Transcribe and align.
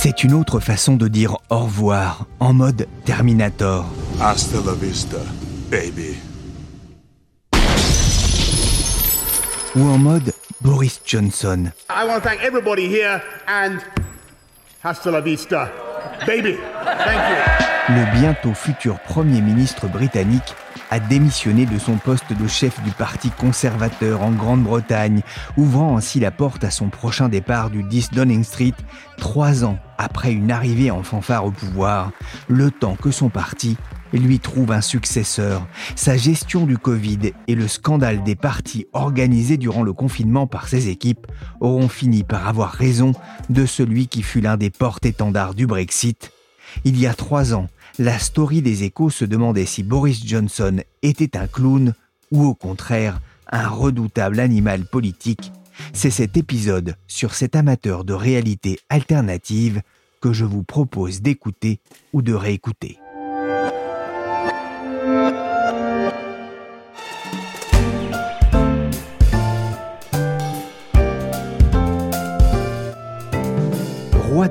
C'est 0.00 0.22
une 0.22 0.32
autre 0.32 0.60
façon 0.60 0.94
de 0.94 1.08
dire 1.08 1.38
au 1.50 1.58
revoir, 1.58 2.26
en 2.38 2.52
mode 2.52 2.86
Terminator. 3.04 3.84
Hasta 4.20 4.58
la 4.64 4.72
vista, 4.74 5.16
baby. 5.72 6.16
Ou 9.74 9.80
en 9.80 9.98
mode 9.98 10.32
Boris 10.60 11.00
Johnson. 11.04 11.72
I 11.90 12.06
want 12.06 12.22
to 12.22 12.28
thank 12.28 12.44
everybody 12.44 12.86
here 12.86 13.20
and 13.48 13.80
hasta 14.84 15.10
la 15.10 15.20
vista, 15.20 15.68
baby. 16.24 16.56
Thank 16.84 17.62
you. 17.62 17.67
Le 17.90 18.20
bientôt 18.20 18.52
futur 18.52 19.00
Premier 19.00 19.40
ministre 19.40 19.88
britannique 19.88 20.54
a 20.90 21.00
démissionné 21.00 21.64
de 21.64 21.78
son 21.78 21.96
poste 21.96 22.34
de 22.34 22.46
chef 22.46 22.82
du 22.82 22.90
Parti 22.90 23.30
conservateur 23.30 24.20
en 24.20 24.30
Grande-Bretagne, 24.30 25.22
ouvrant 25.56 25.96
ainsi 25.96 26.20
la 26.20 26.30
porte 26.30 26.64
à 26.64 26.70
son 26.70 26.90
prochain 26.90 27.30
départ 27.30 27.70
du 27.70 27.82
10 27.82 28.10
Downing 28.10 28.44
Street, 28.44 28.74
trois 29.16 29.64
ans 29.64 29.78
après 29.96 30.32
une 30.32 30.50
arrivée 30.50 30.90
en 30.90 31.02
fanfare 31.02 31.46
au 31.46 31.50
pouvoir, 31.50 32.10
le 32.46 32.70
temps 32.70 32.94
que 32.94 33.10
son 33.10 33.30
parti 33.30 33.78
lui 34.12 34.38
trouve 34.38 34.72
un 34.72 34.82
successeur. 34.82 35.66
Sa 35.96 36.18
gestion 36.18 36.66
du 36.66 36.76
Covid 36.76 37.32
et 37.46 37.54
le 37.54 37.68
scandale 37.68 38.22
des 38.22 38.36
partis 38.36 38.86
organisés 38.92 39.56
durant 39.56 39.82
le 39.82 39.94
confinement 39.94 40.46
par 40.46 40.68
ses 40.68 40.90
équipes 40.90 41.26
auront 41.60 41.88
fini 41.88 42.22
par 42.22 42.48
avoir 42.48 42.70
raison 42.70 43.12
de 43.48 43.64
celui 43.64 44.08
qui 44.08 44.22
fut 44.22 44.42
l'un 44.42 44.58
des 44.58 44.70
porte-étendards 44.70 45.54
du 45.54 45.66
Brexit. 45.66 46.32
Il 46.84 46.98
y 46.98 47.06
a 47.06 47.14
trois 47.14 47.54
ans, 47.54 47.66
la 47.98 48.18
story 48.18 48.62
des 48.62 48.84
échos 48.84 49.10
se 49.10 49.24
demandait 49.24 49.66
si 49.66 49.82
Boris 49.82 50.24
Johnson 50.24 50.80
était 51.02 51.36
un 51.36 51.46
clown 51.46 51.94
ou 52.30 52.44
au 52.44 52.54
contraire 52.54 53.20
un 53.50 53.66
redoutable 53.66 54.40
animal 54.40 54.84
politique. 54.84 55.52
C'est 55.92 56.10
cet 56.10 56.36
épisode 56.36 56.94
sur 57.06 57.34
cet 57.34 57.56
amateur 57.56 58.04
de 58.04 58.12
réalité 58.12 58.78
alternative 58.88 59.82
que 60.20 60.32
je 60.32 60.44
vous 60.44 60.62
propose 60.62 61.22
d'écouter 61.22 61.80
ou 62.12 62.22
de 62.22 62.34
réécouter. 62.34 62.98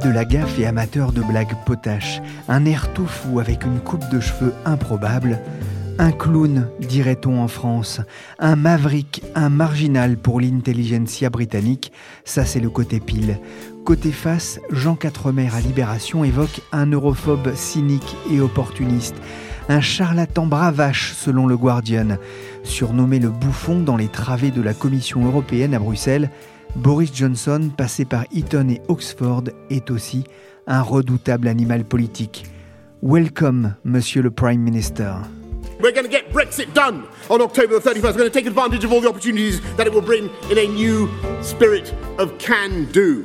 De 0.07 0.11
la 0.13 0.23
gaffe 0.23 0.57
et 0.57 0.65
amateur 0.65 1.11
de 1.11 1.21
blagues 1.21 1.55
potaches, 1.65 2.21
un 2.47 2.63
air 2.63 2.93
tout 2.93 3.07
fou 3.07 3.41
avec 3.41 3.65
une 3.65 3.79
coupe 3.79 4.09
de 4.09 4.21
cheveux 4.21 4.53
improbable, 4.63 5.39
un 5.99 6.13
clown, 6.13 6.69
dirait-on 6.79 7.41
en 7.41 7.49
France, 7.49 7.99
un 8.39 8.55
maverick, 8.55 9.21
un 9.35 9.49
marginal 9.49 10.15
pour 10.15 10.39
l'intelligentsia 10.39 11.29
britannique, 11.29 11.91
ça 12.23 12.45
c'est 12.45 12.61
le 12.61 12.69
côté 12.69 13.01
pile. 13.01 13.39
Côté 13.83 14.13
face, 14.13 14.61
Jean 14.71 14.95
Quatremer 14.95 15.49
à 15.53 15.59
Libération 15.59 16.23
évoque 16.23 16.61
un 16.71 16.89
europhobe 16.89 17.53
cynique 17.55 18.15
et 18.31 18.39
opportuniste, 18.39 19.15
un 19.67 19.81
charlatan 19.81 20.45
bravache 20.45 21.15
selon 21.15 21.47
le 21.47 21.57
Guardian. 21.57 22.17
Surnommé 22.63 23.19
le 23.19 23.29
bouffon 23.29 23.81
dans 23.81 23.97
les 23.97 24.07
travées 24.07 24.51
de 24.51 24.61
la 24.61 24.73
Commission 24.73 25.25
européenne 25.25 25.73
à 25.73 25.79
Bruxelles, 25.79 26.29
Boris 26.77 27.11
Johnson, 27.11 27.71
passé 27.75 28.05
par 28.05 28.25
Eton 28.31 28.69
et 28.69 28.81
Oxford, 28.87 29.43
est 29.71 29.89
aussi 29.89 30.25
un 30.67 30.83
redoutable 30.83 31.47
animal 31.47 31.83
politique. 31.83 32.45
Welcome, 33.01 33.73
Monsieur 33.83 34.21
le 34.21 34.29
Prime 34.29 34.61
Minister. 34.61 35.11
We're 35.81 35.91
going 35.91 36.05
to 36.05 36.11
get 36.11 36.31
Brexit 36.31 36.73
done 36.73 37.03
on 37.29 37.41
October 37.41 37.79
the 37.79 37.83
31st. 37.83 38.03
We're 38.03 38.13
going 38.13 38.29
to 38.29 38.39
take 38.39 38.47
advantage 38.47 38.85
of 38.85 38.91
all 38.91 39.01
the 39.01 39.07
opportunities 39.07 39.59
that 39.75 39.87
it 39.87 39.93
will 39.93 40.03
bring 40.03 40.29
in 40.51 40.57
a 40.59 40.67
new 40.67 41.09
spirit 41.41 41.93
of 42.19 42.37
can 42.37 42.85
do. 42.93 43.23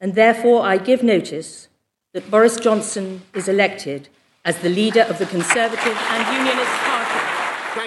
And 0.00 0.16
therefore 0.16 0.66
I 0.66 0.78
give 0.78 1.04
notice 1.04 1.68
that 2.12 2.28
Boris 2.28 2.56
Johnson 2.56 3.22
is 3.34 3.46
elected 3.46 4.08
as 4.44 4.58
the 4.58 4.68
leader 4.68 5.02
of 5.02 5.18
the 5.18 5.26
Conservative 5.26 5.96
and 6.10 6.26
Unionist 6.36 6.72
Party. 6.84 7.20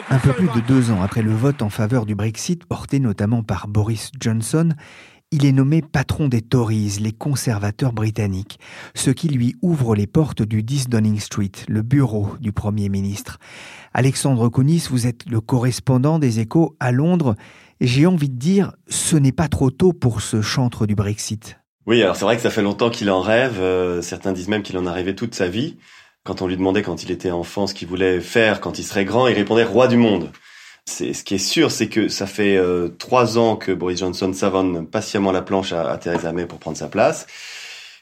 Un 0.09 0.19
peu 0.19 0.33
plus 0.33 0.47
de 0.47 0.61
deux 0.65 0.91
ans 0.91 1.01
après 1.01 1.21
le 1.21 1.33
vote 1.33 1.61
en 1.61 1.69
faveur 1.69 2.05
du 2.05 2.15
Brexit, 2.15 2.63
porté 2.63 2.99
notamment 2.99 3.43
par 3.43 3.67
Boris 3.67 4.13
Johnson, 4.17 4.69
il 5.31 5.45
est 5.45 5.51
nommé 5.51 5.81
patron 5.81 6.27
des 6.27 6.41
Tories, 6.41 6.97
les 6.99 7.11
conservateurs 7.11 7.93
britanniques, 7.93 8.59
ce 8.95 9.11
qui 9.11 9.27
lui 9.27 9.55
ouvre 9.61 9.95
les 9.95 10.07
portes 10.07 10.41
du 10.41 10.63
10 10.63 10.89
Downing 10.89 11.19
Street, 11.19 11.51
le 11.67 11.83
bureau 11.83 12.29
du 12.39 12.51
Premier 12.51 12.89
ministre. 12.89 13.37
Alexandre 13.93 14.49
Kounis, 14.49 14.87
vous 14.89 15.05
êtes 15.05 15.29
le 15.29 15.39
correspondant 15.39 16.17
des 16.17 16.39
échos 16.39 16.75
à 16.79 16.91
Londres. 16.91 17.35
J'ai 17.79 18.07
envie 18.07 18.29
de 18.29 18.37
dire, 18.37 18.73
ce 18.87 19.17
n'est 19.17 19.31
pas 19.31 19.47
trop 19.47 19.69
tôt 19.69 19.93
pour 19.93 20.21
ce 20.21 20.41
chantre 20.41 20.87
du 20.87 20.95
Brexit. 20.95 21.59
Oui, 21.85 22.01
alors 22.01 22.15
c'est 22.15 22.25
vrai 22.25 22.35
que 22.35 22.41
ça 22.41 22.49
fait 22.49 22.63
longtemps 22.63 22.89
qu'il 22.89 23.11
en 23.11 23.21
rêve. 23.21 23.59
Euh, 23.59 24.01
certains 24.01 24.33
disent 24.33 24.47
même 24.47 24.63
qu'il 24.63 24.77
en 24.77 24.87
a 24.87 24.91
rêvé 24.91 25.15
toute 25.15 25.35
sa 25.35 25.47
vie. 25.47 25.77
Quand 26.23 26.41
on 26.41 26.47
lui 26.47 26.57
demandait 26.57 26.81
quand 26.81 27.03
il 27.03 27.11
était 27.11 27.31
enfant 27.31 27.67
ce 27.67 27.73
qu'il 27.75 27.87
voulait 27.87 28.19
faire 28.19 28.61
quand 28.61 28.79
il 28.79 28.83
serait 28.83 29.05
grand, 29.05 29.27
il 29.27 29.35
répondait 29.35 29.63
roi 29.63 29.87
du 29.87 29.97
monde. 29.97 30.31
C'est, 30.89 31.13
ce 31.13 31.23
qui 31.23 31.35
est 31.35 31.37
sûr, 31.37 31.69
c'est 31.69 31.87
que 31.87 32.09
ça 32.09 32.25
fait 32.25 32.57
euh, 32.57 32.89
trois 32.89 33.37
ans 33.37 33.55
que 33.55 33.71
Boris 33.71 33.99
Johnson 33.99 34.33
savonne 34.33 34.87
patiemment 34.87 35.31
la 35.31 35.43
planche 35.43 35.71
à, 35.71 35.87
à, 35.87 35.97
Theresa 35.97 36.31
May 36.33 36.47
pour 36.47 36.57
prendre 36.57 36.77
sa 36.77 36.87
place. 36.87 37.27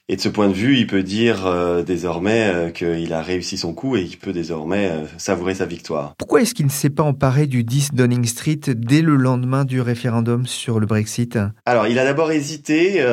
Et 0.08 0.16
de 0.16 0.22
ce 0.22 0.30
point 0.30 0.48
de 0.48 0.54
vue, 0.54 0.78
il 0.78 0.88
peut 0.88 1.04
dire 1.04 1.46
euh, 1.46 1.84
désormais 1.84 2.48
euh, 2.48 2.70
qu'il 2.70 3.12
a 3.12 3.22
réussi 3.22 3.58
son 3.58 3.74
coup 3.74 3.98
et 3.98 4.06
qu'il 4.06 4.18
peut 4.20 4.32
désormais 4.32 4.90
savourer 5.18 5.54
sa 5.56 5.66
victoire. 5.66 6.14
Pourquoi 6.18 6.42
est-ce 6.42 6.54
qu'il 6.54 6.66
ne 6.66 6.72
s'est 6.72 6.90
pas 6.90 7.04
emparé 7.04 7.46
du 7.46 7.66
10 7.66 7.90
Downing 7.92 8.24
Street 8.24 8.62
dès 8.74 9.02
le 9.02 9.18
lendemain 9.18 9.66
du 9.66 9.82
référendum 9.82 10.48
sur 10.48 10.80
le 10.80 10.86
Brexit? 10.86 11.38
Alors, 11.66 11.88
il 11.88 12.00
a 12.00 12.06
d'abord 12.06 12.32
hésité, 12.32 13.06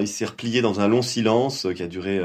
il 0.00 0.08
s'est 0.08 0.24
replié 0.24 0.62
dans 0.62 0.80
un 0.80 0.88
long 0.88 1.02
silence 1.02 1.68
qui 1.76 1.82
a 1.84 1.86
duré 1.86 2.20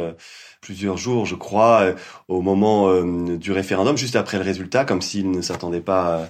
plusieurs 0.61 0.97
jours, 0.97 1.27
je 1.27 1.35
crois, 1.35 1.93
au 2.27 2.41
moment 2.41 3.03
du 3.03 3.51
référendum, 3.51 3.97
juste 3.97 4.15
après 4.15 4.37
le 4.37 4.43
résultat, 4.43 4.83
comme 4.83 5.03
s'il 5.03 5.29
ne 5.29 5.43
s'attendait 5.43 5.79
pas 5.79 6.27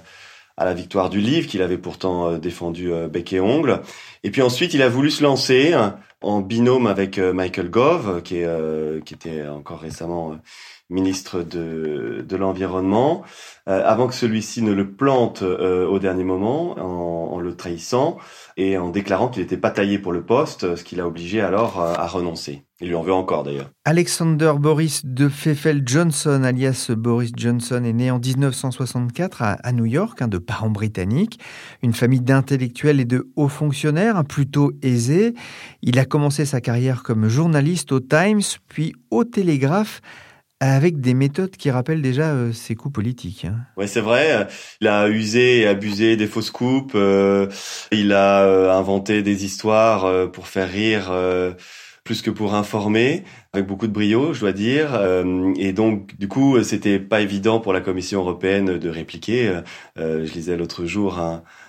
à 0.58 0.64
la 0.64 0.74
victoire 0.74 1.08
du 1.08 1.20
livre 1.20 1.46
qu'il 1.46 1.62
avait 1.62 1.78
pourtant 1.78 2.28
euh, 2.28 2.38
défendu 2.38 2.92
euh, 2.92 3.08
bec 3.08 3.32
et 3.32 3.40
ongle. 3.40 3.80
Et 4.24 4.30
puis 4.30 4.42
ensuite, 4.42 4.74
il 4.74 4.82
a 4.82 4.88
voulu 4.88 5.10
se 5.10 5.22
lancer 5.22 5.72
hein, 5.72 5.96
en 6.20 6.40
binôme 6.40 6.88
avec 6.88 7.18
euh, 7.18 7.32
Michael 7.32 7.70
Gove, 7.70 8.22
qui, 8.22 8.42
qui 9.04 9.14
était 9.14 9.46
encore 9.46 9.80
récemment 9.80 10.36
ministre 10.90 11.42
de, 11.42 12.24
de 12.26 12.36
l'environnement, 12.36 13.22
avant 13.66 14.06
que 14.06 14.14
celui-ci 14.14 14.62
ne 14.62 14.72
le 14.72 14.90
plante 14.90 15.42
au 15.42 15.98
dernier 15.98 16.24
moment 16.24 16.78
en, 16.78 17.38
le 17.40 17.54
trahissant 17.54 18.16
et 18.56 18.78
en 18.78 18.88
déclarant 18.88 19.28
qu'il 19.28 19.42
n'était 19.42 19.58
pas 19.58 19.70
taillé 19.70 19.98
pour 19.98 20.12
le 20.12 20.22
poste, 20.22 20.76
ce 20.76 20.84
qui 20.84 20.96
l'a 20.96 21.06
obligé 21.06 21.40
alors 21.42 21.78
à 21.78 22.06
renoncer. 22.06 22.64
Il 22.80 22.88
lui 22.88 22.94
en 22.94 23.02
veut 23.02 23.12
encore 23.12 23.42
d'ailleurs. 23.42 23.70
Alexander 23.84 24.52
Boris 24.56 25.04
de 25.04 25.26
Pfeffel 25.26 25.82
Johnson, 25.84 26.44
alias 26.44 26.92
Boris 26.96 27.32
Johnson, 27.36 27.82
est 27.82 27.92
né 27.92 28.12
en 28.12 28.20
1964 28.20 29.42
à, 29.42 29.72
New 29.72 29.86
York, 29.86 30.22
hein, 30.22 30.28
de 30.28 30.38
parents 30.38 30.70
britanniques, 30.70 31.40
une 31.82 31.92
famille 31.92 32.20
d'intellectuels 32.20 33.00
et 33.00 33.04
de 33.04 33.32
hauts 33.34 33.48
fonctionnaires, 33.48 34.24
plutôt 34.24 34.70
aisés. 34.82 35.34
Il 35.82 35.98
a 35.98 36.04
commencé 36.04 36.44
sa 36.44 36.60
carrière 36.60 37.02
comme 37.02 37.26
journaliste 37.26 37.90
au 37.90 37.98
Times, 37.98 38.42
puis 38.68 38.94
au 39.10 39.24
Télégraphe 39.24 40.00
avec 40.60 41.00
des 41.00 41.14
méthodes 41.14 41.56
qui 41.56 41.70
rappellent 41.70 42.02
déjà 42.02 42.32
euh, 42.32 42.52
ses 42.52 42.74
coups 42.74 42.92
politiques. 42.92 43.44
Hein. 43.44 43.56
Ouais, 43.76 43.86
c'est 43.86 44.00
vrai. 44.00 44.48
Il 44.80 44.88
a 44.88 45.08
usé 45.08 45.60
et 45.60 45.66
abusé 45.68 46.16
des 46.16 46.26
fausses 46.26 46.50
coupes. 46.50 46.92
Euh, 46.94 47.48
il 47.92 48.12
a 48.12 48.42
euh, 48.42 48.72
inventé 48.72 49.22
des 49.22 49.44
histoires 49.44 50.30
pour 50.32 50.48
faire 50.48 50.68
rire 50.68 51.12
plus 52.08 52.22
que 52.22 52.30
pour 52.30 52.54
informer, 52.54 53.22
avec 53.52 53.66
beaucoup 53.66 53.86
de 53.86 53.92
brio, 53.92 54.32
je 54.32 54.40
dois 54.40 54.52
dire. 54.52 54.94
Euh, 54.94 55.52
et 55.58 55.74
donc, 55.74 56.18
du 56.18 56.26
coup, 56.26 56.62
c'était 56.62 56.98
pas 56.98 57.20
évident 57.20 57.60
pour 57.60 57.74
la 57.74 57.82
Commission 57.82 58.20
européenne 58.20 58.78
de 58.78 58.88
répliquer. 58.88 59.60
Euh, 59.98 60.24
je 60.24 60.32
lisais 60.32 60.56
l'autre 60.56 60.86
jour 60.86 61.20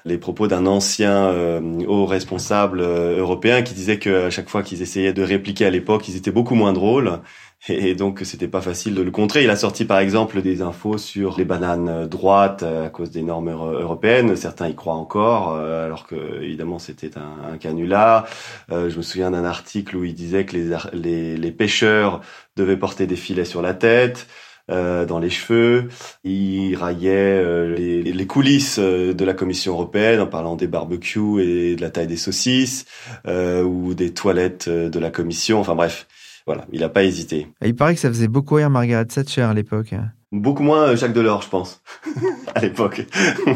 les 0.06 0.18
propos 0.18 0.48
d'un 0.48 0.66
ancien 0.66 1.26
euh, 1.26 1.60
haut 1.86 2.06
responsable 2.06 2.80
européen 2.80 3.64
qui 3.64 3.74
disait 3.74 4.00
qu'à 4.00 4.30
chaque 4.30 4.48
fois 4.48 4.64
qu'ils 4.64 4.82
essayaient 4.82 5.12
de 5.12 5.24
répliquer 5.24 5.66
à 5.66 5.70
l'époque, 5.70 6.08
ils 6.08 6.16
étaient 6.16 6.32
beaucoup 6.32 6.56
moins 6.56 6.72
drôles 6.72 7.20
et 7.68 7.94
donc 7.94 8.22
c'était 8.24 8.48
pas 8.48 8.62
facile 8.62 8.96
de 8.96 9.02
le 9.02 9.12
contrer. 9.12 9.44
Il 9.44 9.50
a 9.50 9.56
sorti 9.56 9.86
par 9.86 10.00
exemple 10.00 10.42
des 10.42 10.62
infos 10.62 10.98
sur 10.98 11.38
les 11.38 11.46
bananes 11.46 12.08
droites 12.08 12.64
à 12.64 12.90
cause 12.90 13.12
des 13.12 13.22
normes 13.22 13.50
européennes. 13.50 14.36
Certains 14.36 14.70
y 14.70 14.76
croient 14.76 14.96
encore, 14.96 15.54
euh, 15.54 15.86
alors 15.86 16.08
que 16.08 16.42
évidemment 16.42 16.80
c'était 16.80 17.18
un, 17.18 17.54
un, 17.54 17.58
canular. 17.58 18.28
Euh, 18.72 18.90
je 18.90 18.98
me 18.98 19.02
souviens 19.02 19.32
d'un 19.32 19.44
article 19.44 19.98
où 19.98 20.06
il 20.06 20.14
disait 20.14 20.46
que 20.46 20.56
les, 20.94 21.52
pêcheurs 21.52 22.22
devaient 22.56 22.78
porter 22.78 23.08
des 23.08 23.18
filets 23.18 23.46
sur 23.46 23.62
la 23.62 23.74
tête. 23.74 24.28
Euh, 24.70 25.06
dans 25.06 25.18
les 25.18 25.32
cheveux. 25.32 25.88
Il 26.24 26.76
raillait 26.76 27.10
euh, 27.10 27.76
les, 27.76 28.28
coulisses 28.28 28.78
de 28.78 29.26
la 29.26 29.34
Commission 29.34 29.74
européenne 29.74 30.20
en 30.20 30.28
parlant 30.28 30.56
des 30.56 30.68
barbecues 30.68 31.42
et 31.42 31.76
de 31.76 31.82
la 31.82 31.90
taille 31.90 32.06
des 32.06 32.18
saucisses 32.18 32.86
euh, 33.28 33.64
ou 33.64 33.96
des 33.96 34.14
toilettes 34.14 34.70
de 34.70 35.00
la 35.00 35.10
Commission. 35.10 35.60
Enfin 35.60 35.74
bref, 35.74 36.06
voilà, 36.50 36.66
il 36.72 36.80
n'a 36.80 36.90
pas 36.90 37.04
hésité. 37.04 37.46
il 37.64 37.76
paraît 37.76 37.94
que 37.94 38.00
ça 38.00 38.10
faisait 38.10 38.28
beaucoup 38.28 38.56
rire 38.56 38.72
Margaret 38.72 39.06
Thatcher 39.06 39.44
à 39.44 39.54
l'époque. 39.54 39.94
Beaucoup 40.32 40.64
moins 40.64 40.88
euh, 40.88 40.96
Jacques 40.96 41.14
Delors, 41.14 41.44
je 41.44 41.50
pense, 41.50 41.84
à 42.56 42.62
l'époque. 42.62 43.06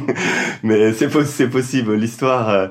Mais 0.64 0.94
c'est 0.94 1.10
possible. 1.10 1.96
L'histoire 1.96 2.50
euh, 2.50 2.68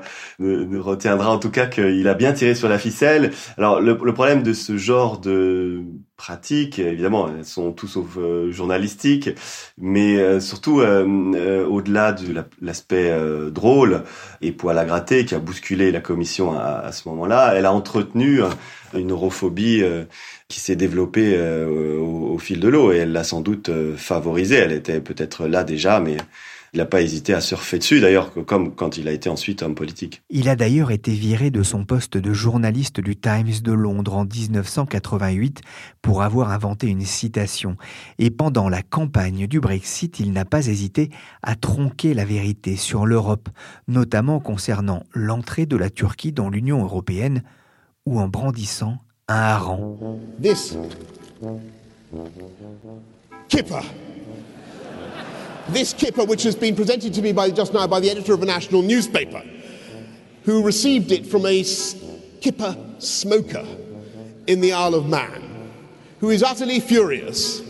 retiendra 0.78 1.28
en 1.28 1.38
tout 1.38 1.50
cas 1.50 1.66
qu'il 1.66 2.06
a 2.06 2.14
bien 2.14 2.32
tiré 2.34 2.54
sur 2.54 2.68
la 2.68 2.78
ficelle. 2.78 3.32
Alors 3.58 3.80
le, 3.80 3.96
problème 3.96 4.44
de 4.44 4.52
ce 4.52 4.76
genre 4.76 5.18
de 5.18 5.82
pratiques, 6.22 6.78
évidemment, 6.78 7.28
elles 7.36 7.44
sont 7.44 7.72
tout 7.72 7.88
sauf 7.88 8.16
euh, 8.16 8.52
journalistiques, 8.52 9.30
mais 9.76 10.40
surtout 10.40 10.80
au-delà 10.80 12.12
de 12.12 12.44
l'aspect 12.60 13.12
drôle 13.50 14.04
et 14.40 14.52
poil 14.52 14.78
à 14.78 14.84
gratter 14.84 15.24
qui 15.24 15.34
a 15.34 15.40
bousculé 15.40 15.90
la 15.90 16.00
commission 16.00 16.56
à, 16.56 16.82
à 16.84 16.92
ce 16.92 17.08
moment-là, 17.08 17.54
elle 17.56 17.66
a 17.66 17.72
entretenu 17.72 18.40
une 18.98 19.10
europhobie 19.10 19.82
euh, 19.82 20.04
qui 20.48 20.60
s'est 20.60 20.76
développée 20.76 21.34
euh, 21.36 21.98
au, 21.98 22.38
fil 22.38 22.60
de 22.60 22.68
l'eau 22.68 22.92
et 22.92 22.98
elle 22.98 23.12
l'a 23.12 23.24
sans 23.24 23.40
doute 23.40 23.68
euh, 23.68 23.96
favorisée. 23.96 24.56
Elle 24.56 24.72
était 24.72 25.00
peut-être 25.00 25.46
là 25.46 25.64
déjà, 25.64 26.00
mais 26.00 26.16
il 26.74 26.78
n'a 26.78 26.86
pas 26.86 27.02
hésité 27.02 27.34
à 27.34 27.42
surfer 27.42 27.78
dessus, 27.78 28.00
d'ailleurs, 28.00 28.32
comme 28.46 28.74
quand 28.74 28.96
il 28.96 29.06
a 29.06 29.12
été 29.12 29.28
ensuite 29.28 29.62
homme 29.62 29.74
politique. 29.74 30.22
Il 30.30 30.48
a 30.48 30.56
d'ailleurs 30.56 30.90
été 30.90 31.12
viré 31.12 31.50
de 31.50 31.62
son 31.62 31.84
poste 31.84 32.16
de 32.16 32.32
journaliste 32.32 32.98
du 32.98 33.14
Times 33.14 33.60
de 33.62 33.72
Londres 33.72 34.14
en 34.14 34.24
1988 34.24 35.60
pour 36.00 36.22
avoir 36.22 36.50
inventé 36.50 36.86
une 36.86 37.04
citation. 37.04 37.76
Et 38.18 38.30
pendant 38.30 38.70
la 38.70 38.80
campagne 38.80 39.46
du 39.46 39.60
Brexit, 39.60 40.18
il 40.18 40.32
n'a 40.32 40.46
pas 40.46 40.66
hésité 40.66 41.10
à 41.42 41.56
tronquer 41.56 42.14
la 42.14 42.24
vérité 42.24 42.76
sur 42.76 43.04
l'Europe, 43.04 43.50
notamment 43.86 44.40
concernant 44.40 45.02
l'entrée 45.12 45.66
de 45.66 45.76
la 45.76 45.90
Turquie 45.90 46.32
dans 46.32 46.48
l'Union 46.48 46.82
européenne 46.82 47.42
ou 48.06 48.18
en 48.18 48.28
brandissant 48.28 48.96
un 49.28 49.34
hareng. 49.34 49.98
This 50.40 50.78
kipper. 53.48 53.82
This 55.68 55.92
kipper, 55.92 56.24
which 56.24 56.42
has 56.42 56.54
been 56.54 56.74
presented 56.74 57.14
to 57.14 57.22
me 57.22 57.32
by, 57.32 57.50
just 57.50 57.72
now 57.72 57.86
by 57.86 58.00
the 58.00 58.10
editor 58.10 58.34
of 58.34 58.42
a 58.42 58.46
national 58.46 58.82
newspaper, 58.82 59.42
who 60.44 60.62
received 60.62 61.12
it 61.12 61.26
from 61.26 61.46
a 61.46 61.64
kipper 62.40 62.76
smoker 62.98 63.64
in 64.46 64.60
the 64.60 64.72
Isle 64.72 64.94
of 64.94 65.08
Man, 65.08 65.70
who 66.20 66.30
is 66.30 66.42
utterly 66.42 66.80
furious 66.80 67.62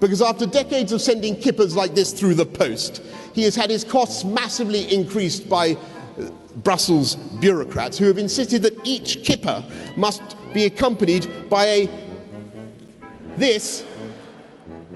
because 0.00 0.22
after 0.22 0.46
decades 0.46 0.92
of 0.92 1.00
sending 1.00 1.36
kippers 1.36 1.74
like 1.74 1.94
this 1.94 2.12
through 2.12 2.34
the 2.34 2.46
post, 2.46 3.02
he 3.34 3.42
has 3.42 3.56
had 3.56 3.70
his 3.70 3.84
costs 3.84 4.24
massively 4.24 4.92
increased 4.92 5.48
by 5.48 5.72
uh, 5.72 6.30
Brussels 6.56 7.16
bureaucrats 7.40 7.98
who 7.98 8.06
have 8.06 8.18
insisted 8.18 8.62
that 8.62 8.74
each 8.84 9.24
kipper 9.24 9.64
must 9.96 10.22
be 10.52 10.64
accompanied 10.64 11.48
by 11.48 11.66
a 11.66 11.88
this 13.36 13.84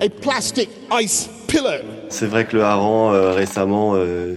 a 0.00 0.08
plastic 0.08 0.68
ice 0.90 1.28
pillow. 1.46 1.91
C'est 2.12 2.26
vrai 2.26 2.44
que 2.46 2.56
le 2.56 2.62
hareng 2.62 3.14
euh, 3.14 3.32
récemment 3.32 3.94
euh, 3.96 4.36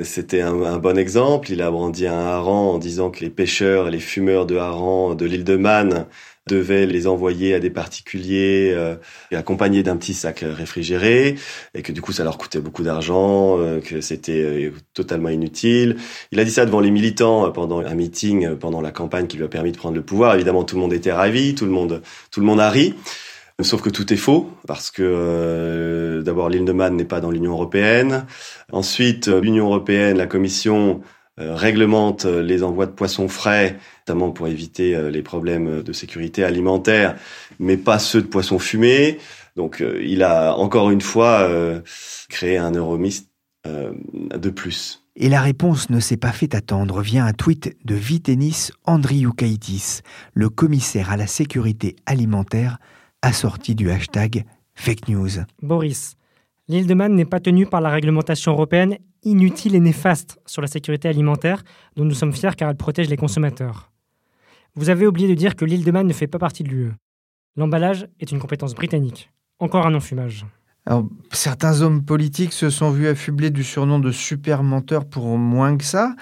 c'était 0.00 0.40
un, 0.42 0.62
un, 0.62 0.78
bon 0.78 0.96
exemple. 0.96 1.50
Il 1.50 1.60
a 1.60 1.70
brandi 1.72 2.06
un 2.06 2.14
hareng 2.18 2.74
en 2.74 2.78
disant 2.78 3.10
que 3.10 3.20
les 3.20 3.30
pêcheurs 3.30 3.88
et 3.88 3.90
les 3.90 3.98
fumeurs 3.98 4.46
de 4.46 4.56
hareng 4.56 5.16
de 5.16 5.26
l'île 5.26 5.44
de 5.44 5.56
Man 5.56 6.06
devait 6.48 6.86
les 6.86 7.08
envoyer 7.08 7.54
à 7.54 7.60
des 7.60 7.70
particuliers 7.70 8.72
euh, 8.72 8.94
accompagnés 9.32 9.82
d'un 9.82 9.96
petit 9.96 10.14
sac 10.14 10.44
réfrigéré 10.46 11.34
et 11.74 11.82
que 11.82 11.90
du 11.90 12.00
coup 12.00 12.12
ça 12.12 12.22
leur 12.22 12.38
coûtait 12.38 12.60
beaucoup 12.60 12.84
d'argent, 12.84 13.58
euh, 13.58 13.80
que 13.80 14.00
c'était 14.00 14.42
euh, 14.42 14.72
totalement 14.94 15.28
inutile. 15.28 15.96
Il 16.30 16.38
a 16.38 16.44
dit 16.44 16.52
ça 16.52 16.64
devant 16.64 16.80
les 16.80 16.92
militants 16.92 17.50
pendant 17.50 17.80
un 17.80 17.94
meeting 17.94 18.54
pendant 18.56 18.80
la 18.80 18.92
campagne 18.92 19.26
qui 19.26 19.36
lui 19.36 19.44
a 19.44 19.48
permis 19.48 19.72
de 19.72 19.76
prendre 19.76 19.96
le 19.96 20.02
pouvoir. 20.02 20.36
Évidemment, 20.36 20.62
tout 20.62 20.76
le 20.76 20.82
monde 20.82 20.92
était 20.92 21.12
ravi, 21.12 21.56
tout 21.56 21.64
le 21.64 21.72
monde 21.72 22.00
tout 22.30 22.40
le 22.40 22.46
monde 22.46 22.60
a 22.60 22.70
ri. 22.70 22.94
Sauf 23.62 23.80
que 23.80 23.88
tout 23.88 24.12
est 24.12 24.18
faux, 24.18 24.50
parce 24.66 24.90
que 24.90 25.02
euh, 25.02 26.22
d'abord 26.22 26.50
l'île 26.50 26.66
de 26.66 26.72
Man 26.72 26.94
n'est 26.94 27.06
pas 27.06 27.20
dans 27.20 27.30
l'Union 27.30 27.52
européenne. 27.52 28.26
Ensuite, 28.70 29.28
l'Union 29.28 29.66
européenne, 29.66 30.18
la 30.18 30.26
Commission 30.26 31.00
euh, 31.38 31.54
réglemente 31.54 32.24
euh, 32.24 32.42
les 32.42 32.62
envois 32.62 32.86
de 32.86 32.92
poissons 32.92 33.28
frais, 33.28 33.78
notamment 34.08 34.30
pour 34.30 34.48
éviter 34.48 34.96
euh, 34.96 35.10
les 35.10 35.20
problèmes 35.20 35.82
de 35.82 35.92
sécurité 35.92 36.44
alimentaire, 36.44 37.14
mais 37.58 37.76
pas 37.76 37.98
ceux 37.98 38.22
de 38.22 38.26
poissons 38.26 38.58
fumés. 38.58 39.18
Donc 39.54 39.82
il 40.02 40.22
a 40.22 40.54
encore 40.56 40.90
une 40.90 41.00
fois 41.00 41.48
créé 42.28 42.58
un 42.58 42.72
euromiste 42.72 43.30
de 43.64 44.50
plus. 44.50 45.02
Et 45.16 45.30
la 45.30 45.40
réponse 45.40 45.88
ne 45.88 45.98
s'est 45.98 46.18
pas 46.18 46.32
fait 46.32 46.54
attendre 46.54 47.00
via 47.00 47.24
un 47.24 47.32
tweet 47.32 47.74
de 47.86 47.94
Vitenis 47.94 48.68
Andriukaitis, 48.84 50.00
le 50.34 50.50
commissaire 50.50 51.10
à 51.10 51.16
la 51.16 51.26
sécurité 51.26 51.96
alimentaire, 52.04 52.78
assorti 53.26 53.74
du 53.74 53.90
hashtag 53.90 54.44
fake 54.74 55.08
news. 55.08 55.44
Boris, 55.60 56.16
l'île 56.68 56.86
de 56.86 56.94
Man 56.94 57.14
n'est 57.14 57.24
pas 57.24 57.40
tenue 57.40 57.66
par 57.66 57.80
la 57.80 57.90
réglementation 57.90 58.52
européenne 58.52 58.98
inutile 59.24 59.74
et 59.74 59.80
néfaste 59.80 60.38
sur 60.46 60.62
la 60.62 60.68
sécurité 60.68 61.08
alimentaire 61.08 61.64
dont 61.96 62.04
nous 62.04 62.14
sommes 62.14 62.32
fiers 62.32 62.54
car 62.56 62.70
elle 62.70 62.76
protège 62.76 63.08
les 63.08 63.16
consommateurs. 63.16 63.90
Vous 64.76 64.90
avez 64.90 65.08
oublié 65.08 65.28
de 65.28 65.34
dire 65.34 65.56
que 65.56 65.64
l'île 65.64 65.84
de 65.84 65.90
Man 65.90 66.06
ne 66.06 66.12
fait 66.12 66.28
pas 66.28 66.38
partie 66.38 66.62
de 66.62 66.68
l'UE. 66.68 66.92
L'emballage 67.56 68.06
est 68.20 68.30
une 68.30 68.38
compétence 68.38 68.74
britannique. 68.74 69.32
Encore 69.58 69.86
un 69.86 69.90
non-fumage. 69.90 70.46
Alors, 70.88 71.08
certains 71.32 71.82
hommes 71.82 72.04
politiques 72.04 72.52
se 72.52 72.70
sont 72.70 72.90
vus 72.90 73.08
affublés 73.08 73.50
du 73.50 73.64
surnom 73.64 73.98
de 73.98 74.12
super 74.12 74.62
menteur 74.62 75.04
pour 75.04 75.36
moins 75.36 75.76
que 75.76 75.82
ça. 75.82 76.14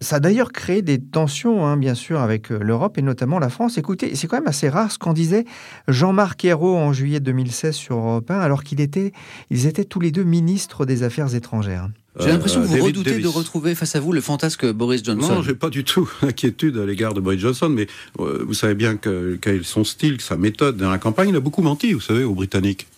Ça 0.00 0.16
a 0.16 0.20
d'ailleurs 0.20 0.50
créé 0.50 0.82
des 0.82 1.00
tensions, 1.00 1.64
hein, 1.64 1.76
bien 1.76 1.94
sûr, 1.94 2.20
avec 2.20 2.50
euh, 2.50 2.58
l'Europe 2.60 2.98
et 2.98 3.02
notamment 3.02 3.38
la 3.38 3.48
France. 3.48 3.78
Écoutez, 3.78 4.16
c'est 4.16 4.26
quand 4.26 4.36
même 4.36 4.48
assez 4.48 4.68
rare 4.68 4.90
ce 4.90 4.98
qu'en 4.98 5.12
disait 5.12 5.44
Jean-Marc 5.86 6.44
Ayrault 6.44 6.76
en 6.76 6.92
juillet 6.92 7.20
2016 7.20 7.76
sur 7.76 7.96
Europe 7.96 8.28
1, 8.28 8.40
alors 8.40 8.64
qu'ils 8.64 8.80
étaient, 8.80 9.12
ils 9.50 9.66
étaient 9.66 9.84
tous 9.84 10.00
les 10.00 10.10
deux 10.10 10.24
ministres 10.24 10.84
des 10.84 11.04
Affaires 11.04 11.36
étrangères. 11.36 11.88
J'ai 12.18 12.30
l'impression 12.30 12.60
que 12.62 12.66
vous 12.66 12.84
redoutez 12.84 13.20
de 13.20 13.28
retrouver 13.28 13.76
face 13.76 13.94
à 13.94 14.00
vous 14.00 14.12
le 14.12 14.20
fantasque 14.20 14.66
Boris 14.66 15.04
Johnson. 15.04 15.34
Non, 15.36 15.42
j'ai 15.42 15.54
pas 15.54 15.70
du 15.70 15.84
tout 15.84 16.10
d'inquiétude 16.22 16.76
à 16.78 16.84
l'égard 16.84 17.14
de 17.14 17.20
Boris 17.20 17.38
Johnson, 17.38 17.68
mais 17.68 17.86
euh, 18.18 18.44
vous 18.44 18.54
savez 18.54 18.74
bien 18.74 18.96
que, 18.96 19.38
quel 19.40 19.60
est 19.60 19.62
son 19.62 19.84
style, 19.84 20.20
sa 20.20 20.36
méthode 20.36 20.76
dans 20.76 20.90
la 20.90 20.98
campagne. 20.98 21.28
Il 21.28 21.36
a 21.36 21.40
beaucoup 21.40 21.62
menti, 21.62 21.92
vous 21.92 22.00
savez, 22.00 22.24
aux 22.24 22.34
Britanniques. 22.34 22.88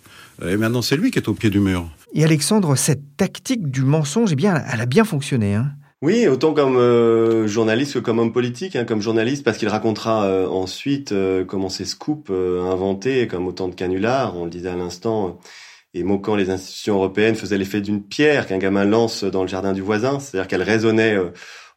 Et 0.49 0.57
maintenant, 0.57 0.83
c'est 0.83 0.97
lui 0.97 1.11
qui 1.11 1.19
est 1.19 1.29
au 1.29 1.35
pied 1.35 1.51
du 1.51 1.61
mur. 1.61 1.87
Et 2.15 2.25
Alexandre, 2.25 2.77
cette 2.77 3.17
tactique 3.17 3.71
du 3.71 3.83
mensonge, 3.83 4.33
eh 4.33 4.37
bien, 4.37 4.63
elle 4.73 4.81
a 4.81 4.87
bien 4.87 5.05
fonctionné. 5.05 5.55
Hein 5.55 5.73
oui, 6.03 6.27
autant 6.29 6.55
comme 6.55 6.79
euh, 6.79 7.47
journaliste 7.47 7.93
que 7.93 7.99
comme 7.99 8.21
homme 8.21 8.33
politique, 8.33 8.75
hein, 8.75 8.85
comme 8.87 9.03
journaliste, 9.03 9.45
parce 9.45 9.59
qu'il 9.59 9.69
racontera 9.69 10.25
euh, 10.25 10.49
ensuite 10.49 11.13
euh, 11.13 11.45
comment 11.45 11.69
ces 11.69 11.85
scoops 11.85 12.31
inventés, 12.31 13.27
comme 13.27 13.47
autant 13.47 13.69
de 13.69 13.75
canulars, 13.75 14.35
on 14.35 14.45
le 14.45 14.51
disait 14.51 14.71
à 14.71 14.77
l'instant, 14.77 15.39
et 15.93 16.03
moquant 16.03 16.37
les 16.37 16.49
institutions 16.49 16.95
européennes, 16.95 17.35
faisaient 17.35 17.59
l'effet 17.59 17.83
d'une 17.83 18.03
pierre 18.03 18.47
qu'un 18.47 18.57
gamin 18.57 18.87
lance 18.87 19.25
dans 19.25 19.43
le 19.43 19.49
jardin 19.49 19.75
du 19.75 19.83
voisin, 19.83 20.21
c'est-à-dire 20.21 20.49
qu'elle 20.49 20.63
résonnait 20.63 21.19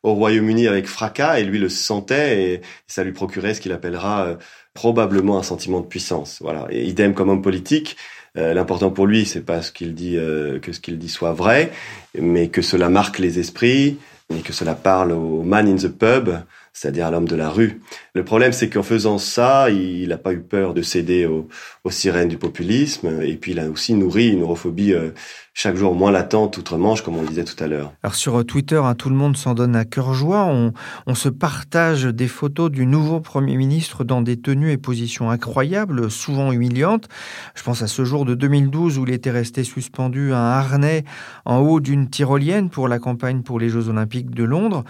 au 0.04 0.14
Royaume-Uni 0.14 0.68
avec 0.70 0.88
fracas, 0.88 1.40
et 1.40 1.44
lui 1.44 1.60
le 1.60 1.68
sentait, 1.68 2.44
et 2.44 2.62
ça 2.88 3.04
lui 3.04 3.12
procurait 3.12 3.54
ce 3.54 3.60
qu'il 3.60 3.74
appellera 3.74 4.38
probablement 4.74 5.38
un 5.38 5.44
sentiment 5.44 5.82
de 5.82 5.86
puissance. 5.86 6.38
Voilà. 6.42 6.68
Et 6.70 6.86
idem 6.86 7.14
comme 7.14 7.30
homme 7.30 7.42
politique, 7.42 7.98
euh, 8.38 8.54
l'important 8.54 8.90
pour 8.90 9.06
lui, 9.06 9.26
c'est 9.26 9.42
pas 9.42 9.62
ce 9.62 9.72
qu'il 9.72 9.94
dit 9.94 10.18
euh, 10.18 10.60
que 10.60 10.72
ce 10.74 10.80
qu'il 10.80 10.98
dit 10.98 11.10
soit 11.10 11.34
vrai, 11.34 11.72
mais 12.20 12.48
que 12.48 12.62
cela 12.62 12.90
marque 12.90 13.20
les 13.20 13.40
esprits 13.40 13.98
et 14.36 14.42
que 14.42 14.54
cela 14.54 14.74
parle 14.74 15.12
au 15.12 15.44
man 15.44 15.68
in 15.68 15.76
the 15.76 15.88
pub, 15.88 16.30
c'est-à-dire 16.72 17.06
à 17.06 17.12
l'homme 17.12 17.28
de 17.28 17.36
la 17.36 17.50
rue. 17.50 17.82
Le 18.16 18.24
problème, 18.24 18.52
c'est 18.52 18.70
qu'en 18.70 18.82
faisant 18.82 19.20
ça, 19.20 19.70
il 19.70 20.08
n'a 20.08 20.18
pas 20.18 20.34
eu 20.34 20.40
peur 20.40 20.74
de 20.74 20.82
céder 20.82 21.28
aux, 21.28 21.48
sirènes 21.92 22.30
du 22.30 22.38
populisme, 22.38 23.22
et 23.22 23.36
puis 23.36 23.52
il 23.52 23.60
a 23.60 23.70
aussi 23.70 23.94
nourri 23.94 24.30
une 24.30 24.42
europhobie 24.42 24.94
euh, 24.94 25.12
chaque 25.56 25.76
jour 25.76 25.94
moins 25.94 26.12
latente 26.12 26.58
outre-Manche, 26.58 27.04
comme 27.04 27.16
on 27.16 27.24
disait 27.24 27.44
tout 27.44 27.62
à 27.64 27.68
l'heure. 27.68 27.94
Alors 28.02 28.16
sur 28.16 28.40
euh, 28.40 28.44
Twitter, 28.44 28.82
hein, 28.84 28.96
tout 28.96 29.10
le 29.10 29.16
monde 29.16 29.38
s'en 29.38 29.54
donne 29.54 29.76
à 29.76 29.86
cœur 29.86 30.14
joie. 30.14 30.46
On, 30.46 30.74
on, 31.06 31.14
se 31.14 31.30
partage 31.30 32.06
des 32.06 32.28
photos 32.28 32.72
du 32.72 32.88
nouveau 32.88 33.20
Premier 33.20 33.56
ministre 33.56 34.04
dans 34.04 34.24
des 34.24 34.38
tenues 34.38 34.72
et 34.72 34.78
positions 34.78 35.30
incroyables, 35.30 36.10
souvent 36.10 36.52
humiliantes. 36.52 37.08
Je 37.54 37.62
pense 37.62 37.84
à 37.84 37.88
ce 37.88 38.04
jour 38.04 38.26
de 38.26 38.34
2012 38.34 38.98
où 38.98 39.06
il 39.06 39.14
était 39.14 39.30
resté 39.30 39.64
suspendu 39.64 40.34
à 40.34 40.40
un 40.40 40.52
harnais 40.58 41.04
en 41.46 41.60
haut 41.60 41.80
d'une 41.80 42.10
tyrolienne 42.10 42.72
pour 42.72 42.88
la 42.88 42.98
campagne 42.98 43.44
pour 43.44 43.60
les 43.60 43.70
Jeux 43.70 43.90
Olympiques 43.90 44.32
de 44.32 44.44
Londres. 44.44 44.84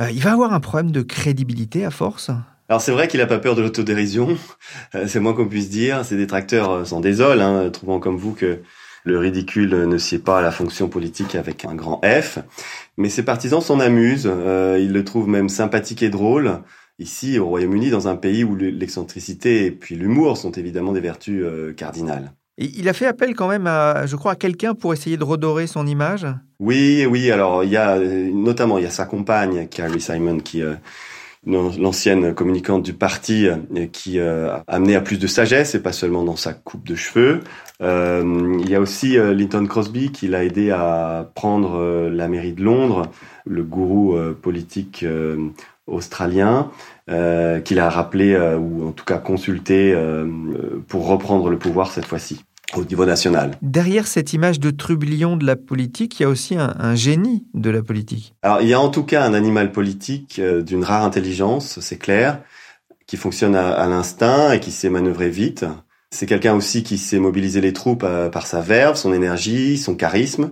Euh, 0.00 0.10
il 0.10 0.22
va 0.22 0.32
avoir 0.32 0.54
un 0.54 0.60
problème 0.60 0.92
de 0.92 1.02
crédibilité 1.02 1.84
à 1.84 1.90
force? 1.90 2.30
Alors 2.68 2.80
c'est 2.80 2.90
vrai 2.90 3.06
qu'il 3.06 3.20
n'a 3.20 3.26
pas 3.26 3.38
peur 3.38 3.54
de 3.54 3.62
l'autodérision, 3.62 4.36
euh, 4.94 5.04
c'est 5.06 5.20
moins 5.20 5.34
qu'on 5.34 5.46
puisse 5.46 5.68
dire. 5.68 6.04
Ses 6.06 6.16
détracteurs 6.16 6.86
s'en 6.86 7.00
désolent, 7.00 7.42
hein, 7.42 7.70
trouvant 7.70 8.00
comme 8.00 8.16
vous 8.16 8.32
que 8.32 8.62
le 9.06 9.18
ridicule 9.18 9.86
ne 9.86 9.98
sied 9.98 10.18
pas 10.18 10.40
à 10.40 10.42
la 10.42 10.50
fonction 10.50 10.88
politique 10.88 11.36
avec 11.36 11.64
un 11.64 11.74
grand 11.74 12.00
F. 12.04 12.40
Mais 12.96 13.08
ses 13.08 13.22
partisans 13.22 13.60
s'en 13.60 13.78
amusent. 13.78 14.28
Euh, 14.30 14.78
ils 14.80 14.92
le 14.92 15.04
trouvent 15.04 15.28
même 15.28 15.48
sympathique 15.48 16.02
et 16.02 16.10
drôle. 16.10 16.60
Ici, 16.98 17.38
au 17.38 17.46
Royaume-Uni, 17.46 17.90
dans 17.90 18.08
un 18.08 18.16
pays 18.16 18.42
où 18.42 18.56
l'excentricité 18.56 19.66
et 19.66 19.70
puis 19.70 19.94
l'humour 19.94 20.36
sont 20.36 20.50
évidemment 20.52 20.92
des 20.92 21.00
vertus 21.00 21.42
euh, 21.44 21.72
cardinales. 21.72 22.32
Et 22.58 22.70
il 22.76 22.88
a 22.88 22.94
fait 22.94 23.06
appel 23.06 23.34
quand 23.34 23.48
même 23.48 23.66
à, 23.66 24.06
je 24.06 24.16
crois, 24.16 24.32
à 24.32 24.36
quelqu'un 24.36 24.74
pour 24.74 24.92
essayer 24.92 25.16
de 25.16 25.24
redorer 25.24 25.66
son 25.66 25.86
image? 25.86 26.26
Oui, 26.58 27.06
oui. 27.08 27.30
Alors 27.30 27.62
il 27.62 27.70
y 27.70 27.76
a 27.76 27.98
notamment 27.98 28.78
il 28.78 28.84
y 28.84 28.86
a 28.86 28.90
sa 28.90 29.04
compagne 29.04 29.68
Carrie 29.68 30.00
Simon 30.00 30.38
qui 30.38 30.62
euh, 30.62 30.74
l'ancienne 31.46 32.34
communicante 32.34 32.82
du 32.82 32.92
parti 32.92 33.48
euh, 33.48 33.86
qui 33.92 34.18
euh, 34.18 34.52
a 34.52 34.64
amené 34.66 34.96
à 34.96 35.00
plus 35.00 35.18
de 35.18 35.26
sagesse 35.26 35.74
et 35.74 35.80
pas 35.82 35.92
seulement 35.92 36.24
dans 36.24 36.36
sa 36.36 36.52
coupe 36.52 36.86
de 36.86 36.94
cheveux. 36.94 37.40
Euh, 37.82 38.58
il 38.60 38.68
y 38.68 38.74
a 38.74 38.80
aussi 38.80 39.18
euh, 39.18 39.34
Linton 39.34 39.66
Crosby 39.66 40.10
qui 40.10 40.28
l'a 40.28 40.44
aidé 40.44 40.70
à 40.70 41.30
prendre 41.34 42.08
la 42.10 42.28
mairie 42.28 42.52
de 42.52 42.62
Londres, 42.62 43.02
le 43.44 43.62
gourou 43.62 44.16
politique 44.42 45.04
australien, 45.86 46.70
qui 47.06 47.74
l'a 47.74 47.90
rappelé 47.90 48.36
ou 48.58 48.88
en 48.88 48.92
tout 48.92 49.04
cas 49.04 49.18
consulté 49.18 49.94
pour 50.88 51.06
reprendre 51.06 51.50
le 51.50 51.58
pouvoir 51.58 51.92
cette 51.92 52.06
fois-ci 52.06 52.45
au 52.74 52.84
niveau 52.84 53.06
national. 53.06 53.56
Derrière 53.62 54.06
cette 54.06 54.32
image 54.32 54.58
de 54.60 54.70
trublion 54.70 55.36
de 55.36 55.46
la 55.46 55.56
politique, 55.56 56.18
il 56.18 56.22
y 56.24 56.26
a 56.26 56.28
aussi 56.28 56.56
un, 56.56 56.94
génie 56.94 57.44
de 57.54 57.70
la 57.70 57.82
politique. 57.82 58.34
Alors 58.42 58.60
il 58.60 58.68
y 58.68 58.74
a 58.74 58.80
en 58.80 58.88
tout 58.88 59.04
cas 59.04 59.24
un 59.24 59.34
animal 59.34 59.72
politique 59.72 60.38
euh, 60.38 60.62
d'une 60.62 60.84
rare 60.84 61.04
intelligence, 61.04 61.78
c'est 61.80 61.98
clair, 61.98 62.40
qui 63.06 63.16
fonctionne 63.16 63.54
à, 63.54 63.86
l'instinct 63.86 64.52
et 64.52 64.60
qui 64.60 64.72
sait 64.72 64.90
manœuvrer 64.90 65.30
vite. 65.30 65.64
C'est 66.10 66.26
quelqu'un 66.26 66.54
aussi 66.54 66.82
qui 66.82 66.98
sait 66.98 67.18
mobiliser 67.18 67.60
les 67.60 67.72
troupes 67.72 68.04
euh, 68.04 68.28
par 68.28 68.46
sa 68.46 68.60
verve, 68.60 68.96
son 68.96 69.12
énergie, 69.12 69.78
son 69.78 69.94
charisme 69.94 70.50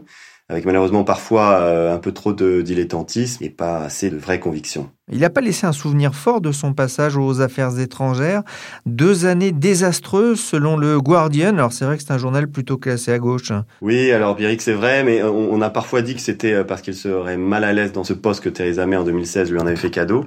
avec 0.50 0.66
malheureusement 0.66 1.04
parfois 1.04 1.60
euh, 1.60 1.94
un 1.94 1.98
peu 1.98 2.12
trop 2.12 2.34
de 2.34 2.60
dilettantisme 2.60 3.42
et 3.42 3.48
pas 3.48 3.78
assez 3.78 4.10
de 4.10 4.16
vraies 4.16 4.40
convictions. 4.40 4.90
Il 5.10 5.20
n'a 5.20 5.30
pas 5.30 5.40
laissé 5.40 5.66
un 5.66 5.72
souvenir 5.72 6.14
fort 6.14 6.40
de 6.42 6.52
son 6.52 6.74
passage 6.74 7.16
aux 7.16 7.40
affaires 7.40 7.78
étrangères. 7.78 8.42
Deux 8.84 9.24
années 9.24 9.52
désastreuses 9.52 10.40
selon 10.40 10.76
le 10.76 11.00
Guardian. 11.00 11.54
Alors 11.54 11.72
c'est 11.72 11.86
vrai 11.86 11.96
que 11.96 12.02
c'est 12.02 12.12
un 12.12 12.18
journal 12.18 12.48
plutôt 12.48 12.76
classé 12.76 13.12
à 13.12 13.18
gauche. 13.18 13.52
Oui, 13.80 14.12
alors 14.12 14.34
Biric 14.34 14.60
c'est 14.60 14.72
vrai, 14.72 15.02
mais 15.02 15.22
on, 15.22 15.60
a 15.62 15.70
parfois 15.70 16.02
dit 16.02 16.14
que 16.14 16.20
c'était 16.20 16.52
euh, 16.52 16.64
parce 16.64 16.82
qu'il 16.82 16.94
serait 16.94 17.38
mal 17.38 17.64
à 17.64 17.72
l'aise 17.72 17.92
dans 17.92 18.04
ce 18.04 18.12
poste 18.12 18.42
que 18.42 18.50
Theresa 18.50 18.86
May 18.86 18.96
en 18.96 19.04
2016 19.04 19.50
lui 19.50 19.58
en 19.58 19.66
avait 19.66 19.76
fait 19.76 19.90
cadeau. 19.90 20.26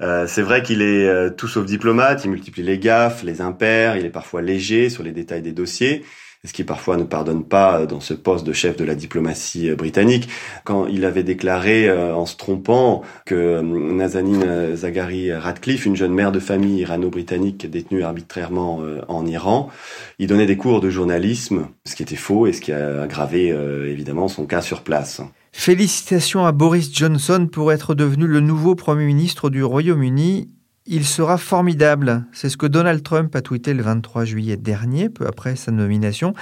Euh, 0.00 0.26
c'est 0.26 0.42
vrai 0.42 0.62
qu'il 0.62 0.80
est 0.80 1.06
euh, 1.06 1.28
tout 1.28 1.48
sauf 1.48 1.66
diplomate, 1.66 2.24
il 2.24 2.30
multiplie 2.30 2.62
les 2.62 2.78
gaffes, 2.78 3.22
les 3.22 3.42
impairs, 3.42 3.96
il 3.96 4.06
est 4.06 4.10
parfois 4.10 4.40
léger 4.40 4.88
sur 4.88 5.02
les 5.02 5.12
détails 5.12 5.42
des 5.42 5.52
dossiers 5.52 6.04
ce 6.44 6.54
qui 6.54 6.64
parfois 6.64 6.96
ne 6.96 7.04
pardonne 7.04 7.44
pas 7.44 7.84
dans 7.84 8.00
ce 8.00 8.14
poste 8.14 8.46
de 8.46 8.54
chef 8.54 8.76
de 8.76 8.84
la 8.84 8.94
diplomatie 8.94 9.68
euh, 9.68 9.76
britannique, 9.76 10.28
quand 10.64 10.86
il 10.86 11.04
avait 11.04 11.22
déclaré 11.22 11.86
euh, 11.86 12.14
en 12.14 12.24
se 12.24 12.36
trompant 12.36 13.02
que 13.26 13.34
euh, 13.34 13.62
Nazanin 13.62 14.74
Zaghari 14.74 15.32
Radcliffe, 15.32 15.84
une 15.84 15.96
jeune 15.96 16.14
mère 16.14 16.32
de 16.32 16.40
famille 16.40 16.80
irano-britannique 16.80 17.70
détenue 17.70 18.02
arbitrairement 18.02 18.80
en 19.08 19.26
Iran, 19.26 19.70
il 20.18 20.26
donnait 20.26 20.46
des 20.46 20.56
cours 20.56 20.80
de 20.80 20.90
journalisme, 20.90 21.68
ce 21.86 21.94
qui 21.94 22.02
était 22.02 22.16
faux 22.16 22.46
et 22.46 22.52
ce 22.52 22.60
qui 22.60 22.72
a 22.72 23.02
aggravé 23.02 23.48
évidemment 23.48 24.28
son 24.28 24.46
cas 24.46 24.62
sur 24.62 24.82
place. 24.82 25.20
Félicitations 25.52 26.46
à 26.46 26.52
Boris 26.52 26.94
Johnson 26.94 27.48
pour 27.50 27.72
être 27.72 27.94
devenu 27.94 28.26
le 28.26 28.40
nouveau 28.40 28.74
Premier 28.74 29.04
ministre 29.04 29.50
du 29.50 29.62
Royaume-Uni 29.62 30.48
il 30.86 31.04
sera 31.04 31.38
formidable. 31.38 32.24
C'est 32.32 32.48
ce 32.48 32.56
que 32.56 32.66
Donald 32.66 33.02
Trump 33.02 33.34
a 33.36 33.42
tweeté 33.42 33.74
le 33.74 33.82
23 33.82 34.24
juillet 34.24 34.56
dernier, 34.56 35.08
peu 35.08 35.26
après 35.26 35.56
sa 35.56 35.72
nomination. 35.72 36.34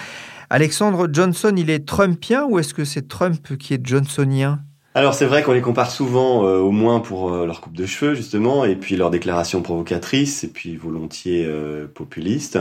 Alexandre 0.50 1.08
Johnson, 1.12 1.52
il 1.56 1.70
est 1.70 1.86
Trumpien 1.86 2.46
ou 2.48 2.58
est-ce 2.58 2.72
que 2.72 2.84
c'est 2.84 3.08
Trump 3.08 3.56
qui 3.58 3.74
est 3.74 3.86
Johnsonien? 3.86 4.60
Alors 4.98 5.14
c'est 5.14 5.26
vrai 5.26 5.44
qu'on 5.44 5.52
les 5.52 5.60
compare 5.60 5.92
souvent, 5.92 6.44
euh, 6.44 6.58
au 6.58 6.72
moins 6.72 6.98
pour 6.98 7.32
euh, 7.32 7.46
leur 7.46 7.60
coupe 7.60 7.76
de 7.76 7.86
cheveux 7.86 8.14
justement, 8.14 8.64
et 8.64 8.74
puis 8.74 8.96
leurs 8.96 9.10
déclarations 9.10 9.62
provocatrices, 9.62 10.42
et 10.42 10.48
puis 10.48 10.74
volontiers 10.74 11.44
euh, 11.46 11.86
populistes. 11.86 12.58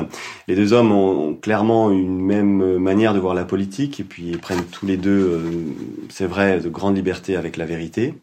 Les 0.48 0.56
deux 0.56 0.72
hommes 0.72 0.92
ont, 0.92 1.34
clairement 1.34 1.90
une 1.90 2.22
même 2.22 2.78
manière 2.78 3.16
de 3.16 3.20
voir 3.20 3.34
la 3.34 3.44
politique, 3.44 4.00
et 4.00 4.04
puis 4.04 4.28
ils 4.28 4.38
prennent 4.38 4.66
tous 4.66 4.86
les 4.86 4.98
deux, 4.98 5.42
c'est 6.10 6.28
vrai, 6.28 6.60
de 6.60 6.70
grandes 6.70 6.96
libertés 6.96 7.36
avec 7.36 7.58
la 7.58 7.66
vérité. 7.66 8.14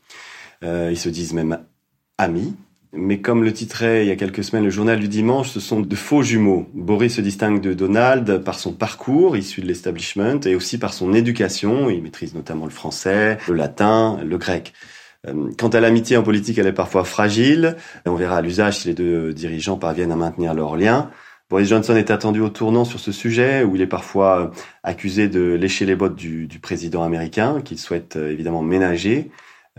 ils 0.63 0.97
se 0.97 1.09
disent 1.09 1.33
même 1.33 1.59
amis, 2.17 2.55
mais 2.97 3.21
comme 3.21 3.45
le 3.45 3.53
titrait 3.53 4.05
il 4.05 4.09
y 4.09 4.13
a 4.13 4.17
quelques 4.17 4.45
semaines 4.45 4.65
le 4.65 4.71
journal 4.71 4.99
du 4.99 5.09
dimanche, 5.09 5.51
ce 5.51 5.61
sont 5.61 5.81
de 5.81 5.97
faux 5.97 6.23
jumeaux. 6.23 6.67
Boris 6.75 7.17
se 7.17 7.21
distingue 7.21 7.61
de 7.61 7.75
Donald 7.75 8.43
par 8.45 8.59
son 8.59 8.73
parcours 8.73 9.37
issu 9.37 9.61
de 9.61 9.67
l'establishment 9.67 10.41
et 10.45 10.55
aussi 10.55 10.79
par 10.79 10.93
son 10.93 11.13
éducation. 11.13 11.91
Il 11.91 12.03
maîtrise 12.03 12.35
notamment 12.35 12.65
le 12.65 12.71
français, 12.71 13.39
le 13.49 13.55
latin, 13.55 14.19
le 14.25 14.39
grec. 14.39 14.73
Euh, 15.27 15.51
quant 15.59 15.69
à 15.69 15.81
l'amitié 15.81 16.17
en 16.17 16.23
politique, 16.23 16.59
elle 16.59 16.67
est 16.67 16.73
parfois 16.73 17.05
fragile. 17.05 17.77
On 18.07 18.15
verra 18.15 18.39
à 18.39 18.43
l'usage 18.43 18.79
si 18.79 18.89
les 18.89 18.95
deux 18.95 19.33
dirigeants 19.33 19.77
parviennent 19.77 20.13
à 20.13 20.17
maintenir 20.17 20.55
leur 20.55 20.77
lien. 20.77 21.11
Boris 21.51 21.69
Johnson 21.69 21.95
est 21.97 22.11
attendu 22.11 22.41
au 22.41 22.49
tournant 22.49 22.85
sur 22.85 23.01
ce 23.01 23.13
sujet, 23.13 23.65
où 23.65 23.77
il 23.77 23.83
est 23.83 23.87
parfois 23.87 24.51
accusé 24.83 25.29
de 25.29 25.53
lécher 25.53 25.85
les 25.85 25.95
bottes 25.95 26.17
du, 26.17 26.47
du 26.47 26.59
président 26.59 27.03
américain, 27.03 27.61
qu'il 27.63 27.79
souhaite 27.79 28.17
euh, 28.17 28.33
évidemment 28.33 28.63
ménager. 28.63 29.31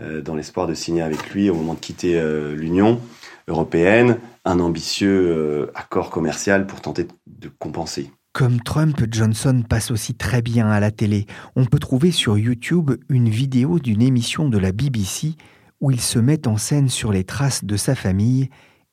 Euh, 0.02 0.20
dans 0.20 0.34
l'espoir 0.34 0.66
de 0.66 0.74
signer 0.74 1.00
avec 1.00 1.30
lui 1.30 1.48
au 1.48 1.54
moment 1.54 1.72
de 1.72 1.78
quitter 1.78 2.20
euh, 2.20 2.54
l'Union 2.54 3.00
européenne 3.48 4.18
un 4.44 4.60
ambitieux 4.60 5.08
euh, 5.08 5.72
accord 5.74 6.10
commercial 6.10 6.66
pour 6.66 6.82
tenter 6.82 7.08
de 7.26 7.48
compenser. 7.58 8.10
Comme 8.34 8.60
Trump, 8.60 9.02
Johnson 9.10 9.62
passe 9.66 9.90
aussi 9.90 10.14
très 10.14 10.42
bien 10.42 10.68
à 10.68 10.80
la 10.80 10.90
télé. 10.90 11.24
On 11.54 11.64
peut 11.64 11.78
trouver 11.78 12.10
sur 12.10 12.36
YouTube 12.36 12.90
une 13.08 13.30
vidéo 13.30 13.78
d'une 13.78 14.02
émission 14.02 14.50
de 14.50 14.58
la 14.58 14.70
BBC 14.72 15.36
où 15.80 15.90
il 15.90 16.02
se 16.02 16.18
met 16.18 16.46
en 16.46 16.58
scène 16.58 16.90
sur 16.90 17.10
les 17.10 17.24
traces 17.24 17.64
de 17.64 17.78
sa 17.78 17.94
famille 17.94 18.50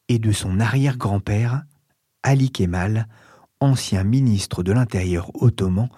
et 0.07 0.19
de 0.19 0.31
son 0.31 0.61
arrière-grand-père, 0.61 1.63
Ali 2.23 2.49
Kemal, 2.49 3.09
ancien 3.59 4.05
ministre 4.05 4.63
de 4.63 4.71
l'Intérieur 4.71 5.31
ottoman 5.33 5.89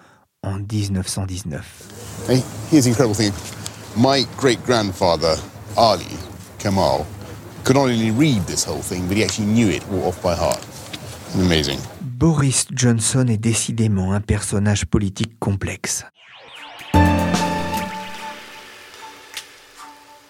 en 0.42 0.58
1919. 0.58 2.28
Hey, 2.28 2.42
here's 2.72 2.88
incredible 2.88 3.14
thing. 3.14 3.32
My 3.96 4.26
great 4.36 4.62
grandfather, 4.64 5.36
Ali 5.76 6.18
Kamal, 6.58 7.06
could 7.64 7.76
not 7.76 7.88
only 7.88 8.10
read 8.10 8.46
this 8.46 8.64
whole 8.64 8.82
thing, 8.82 9.08
but 9.08 9.16
he 9.16 9.24
actually 9.24 9.46
knew 9.46 9.68
it 9.68 9.82
all 9.90 10.08
off 10.08 10.22
by 10.22 10.34
heart. 10.34 10.64
Amazing. 11.34 11.78
Boris 12.02 12.66
Johnson 12.72 13.26
est 13.28 13.38
décidément 13.38 14.12
un 14.12 14.20
personnage 14.20 14.86
politique 14.86 15.38
complexe. 15.38 16.04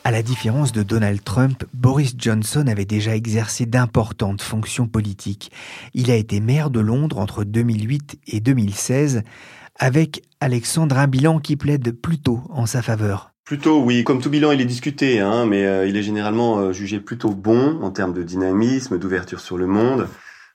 À 0.04 0.12
la 0.12 0.22
différence 0.22 0.70
de 0.70 0.84
Donald 0.84 1.22
Trump, 1.24 1.64
Boris 1.74 2.14
Johnson 2.16 2.66
avait 2.68 2.84
déjà 2.84 3.16
exercé 3.16 3.66
d'importantes 3.66 4.40
fonctions 4.40 4.86
politiques. 4.86 5.50
Il 5.94 6.12
a 6.12 6.14
été 6.14 6.38
maire 6.38 6.70
de 6.70 6.78
Londres 6.78 7.18
entre 7.18 7.42
2008 7.42 8.20
et 8.28 8.38
2016, 8.38 9.22
avec 9.76 10.22
Alexandre 10.40 10.96
un 10.98 11.08
bilan 11.08 11.40
qui 11.40 11.56
plaide 11.56 11.90
plutôt 11.90 12.40
en 12.50 12.66
sa 12.66 12.82
faveur. 12.82 13.32
Plutôt 13.46 13.80
oui, 13.80 14.02
comme 14.02 14.20
tout 14.20 14.28
bilan 14.28 14.50
il 14.50 14.60
est 14.60 14.64
discuté, 14.66 15.20
hein, 15.20 15.46
mais 15.46 15.64
euh, 15.64 15.86
il 15.86 15.96
est 15.96 16.02
généralement 16.02 16.58
euh, 16.58 16.72
jugé 16.72 16.98
plutôt 16.98 17.30
bon 17.30 17.80
en 17.80 17.92
termes 17.92 18.12
de 18.12 18.24
dynamisme, 18.24 18.98
d'ouverture 18.98 19.38
sur 19.38 19.56
le 19.56 19.68
monde. 19.68 20.08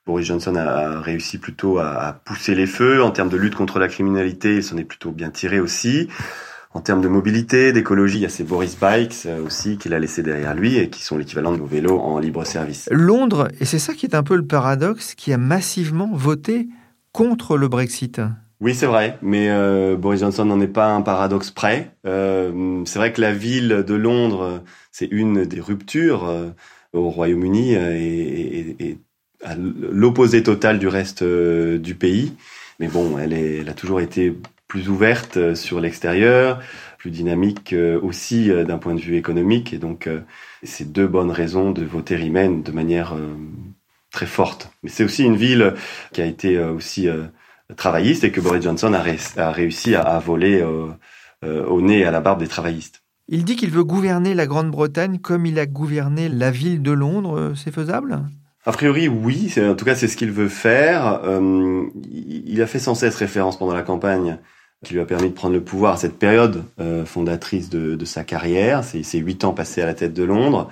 Boris 0.06 0.28
Johnson 0.28 0.58
a, 0.58 1.00
réussi 1.00 1.38
plutôt 1.38 1.80
à, 1.80 2.22
pousser 2.26 2.54
les 2.54 2.68
feux. 2.68 3.02
En 3.02 3.12
termes 3.12 3.30
de 3.30 3.38
lutte 3.38 3.56
contre 3.56 3.80
la 3.80 3.88
criminalité, 3.88 4.56
il 4.56 4.64
s'en 4.64 4.76
est 4.76 4.84
plutôt 4.84 5.12
bien 5.12 5.30
tiré 5.30 5.62
aussi. 5.62 6.10
En 6.74 6.82
termes 6.82 7.00
de 7.00 7.08
mobilité, 7.08 7.72
d'écologie, 7.72 8.18
il 8.18 8.24
y 8.24 8.26
a 8.26 8.30
ces 8.30 8.44
Boris 8.44 8.78
Bikes 8.78 9.26
euh, 9.26 9.42
aussi 9.42 9.78
qu'il 9.78 9.94
a 9.94 10.00
laissé 10.00 10.22
derrière 10.22 10.54
lui 10.54 10.76
et 10.76 10.90
qui 10.90 11.02
sont 11.02 11.18
l'équivalent 11.18 11.54
de 11.54 11.60
nos 11.60 11.66
vélos 11.66 11.98
en 11.98 12.20
libre 12.20 12.44
service. 12.44 12.90
Londres, 12.92 13.48
et 13.62 13.66
c'est 13.66 13.80
ça 13.80 13.94
qui 13.94 14.06
est 14.06 14.16
un 14.16 14.24
peu 14.24 14.36
le 14.36 14.46
paradoxe, 14.46 15.16
qui 15.16 15.32
a 15.32 15.38
massivement 15.38 16.10
voté 16.14 16.68
contre 17.14 17.56
le 17.56 17.70
Brexit. 17.70 18.20
Oui, 18.62 18.76
c'est 18.76 18.86
vrai, 18.86 19.18
mais 19.24 19.50
euh, 19.50 19.96
Boris 19.96 20.20
Johnson 20.20 20.46
n'en 20.46 20.62
est 20.62 20.68
pas 20.68 20.94
un 20.94 21.02
paradoxe 21.02 21.50
près. 21.50 21.96
Euh, 22.06 22.84
c'est 22.86 23.00
vrai 23.00 23.12
que 23.12 23.20
la 23.20 23.34
ville 23.34 23.84
de 23.88 23.96
Londres, 23.96 24.64
c'est 24.92 25.08
une 25.08 25.46
des 25.46 25.60
ruptures 25.60 26.26
euh, 26.30 26.52
au 26.94 27.10
Royaume-Uni 27.10 27.74
et, 27.74 28.76
et, 28.80 29.00
à 29.44 29.56
l'opposé 29.56 30.44
total 30.44 30.78
du 30.78 30.88
reste 30.88 31.24
du 31.24 31.96
pays. 31.96 32.34
Mais 32.80 32.88
bon, 32.88 33.18
elle, 33.18 33.34
est, 33.34 33.58
elle 33.62 33.70
a 33.70 33.74
toujours 33.74 34.00
été 34.00 34.38
plus 34.68 34.90
ouverte 34.90 35.56
sur 35.56 35.80
l'extérieur, 35.82 36.62
plus 37.00 37.10
dynamique 37.10 37.74
aussi 38.04 38.50
d'un 38.50 38.78
point 38.78 38.94
de 38.94 39.02
vue 39.02 39.18
économique. 39.18 39.74
Et 39.74 39.80
donc, 39.80 40.08
c'est 40.62 40.92
deux 40.92 41.08
bonnes 41.08 41.32
raisons 41.32 41.72
de 41.72 41.84
voter 41.84 42.16
Remain 42.18 42.52
de 42.52 42.72
manière 42.72 43.16
très 44.12 44.28
forte. 44.28 44.72
Mais 44.84 44.90
c'est 44.90 45.04
aussi 45.04 45.24
une 45.24 45.38
ville 45.38 45.74
qui 46.14 46.22
a 46.22 46.26
été 46.26 46.60
aussi 46.60 47.10
travailliste 47.76 48.24
et 48.24 48.32
que 48.32 48.42
Boris 48.42 48.64
Johnson 48.64 48.94
a, 48.94 49.52
réussi 49.52 49.96
à, 49.96 50.20
voler 50.20 50.64
au 51.44 51.82
nez 51.82 52.00
et 52.00 52.06
à 52.06 52.12
la 52.12 52.22
barbe 52.22 52.40
des 52.40 52.48
travaillistes. 52.48 53.02
Il 53.28 53.46
dit 53.46 53.56
qu'il 53.56 53.72
veut 53.72 53.84
gouverner 53.84 54.34
la 54.34 54.46
Grande-Bretagne 54.46 55.20
comme 55.20 55.46
il 55.46 55.58
a 55.60 55.66
gouverné 55.66 56.30
la 56.30 56.52
ville 56.52 56.82
de 56.82 56.92
Londres. 56.92 57.54
C'est 57.56 57.74
faisable? 57.74 58.24
A 58.66 58.72
priori, 58.72 59.08
oui. 59.08 59.54
En 59.58 59.74
tout 59.74 59.86
cas, 59.86 59.96
c'est 59.96 60.08
ce 60.08 60.16
qu'il 60.16 60.32
veut 60.32 60.50
faire. 60.50 61.22
Euh, 61.24 61.84
il 62.12 62.62
a 62.62 62.68
fait 62.68 62.80
sans 62.80 62.94
cesse 62.94 63.16
référence 63.16 63.58
pendant 63.58 63.74
la 63.74 63.82
campagne 63.82 64.38
qui 64.86 64.94
lui 64.94 65.02
a 65.02 65.06
permis 65.06 65.30
de 65.30 65.34
prendre 65.34 65.54
le 65.54 65.64
pouvoir 65.64 65.94
à 65.94 65.98
cette 65.98 66.18
période 66.18 66.64
euh, 66.80 67.06
fondatrice 67.06 67.70
de, 67.70 67.96
de, 67.96 68.06
sa 68.06 68.24
carrière. 68.24 68.84
C'est 68.84 69.04
ses 69.04 69.20
huit 69.20 69.44
ans 69.44 69.54
passés 69.54 69.82
à 69.82 69.86
la 69.86 69.94
tête 69.94 70.14
de 70.14 70.24
Londres. 70.24 70.70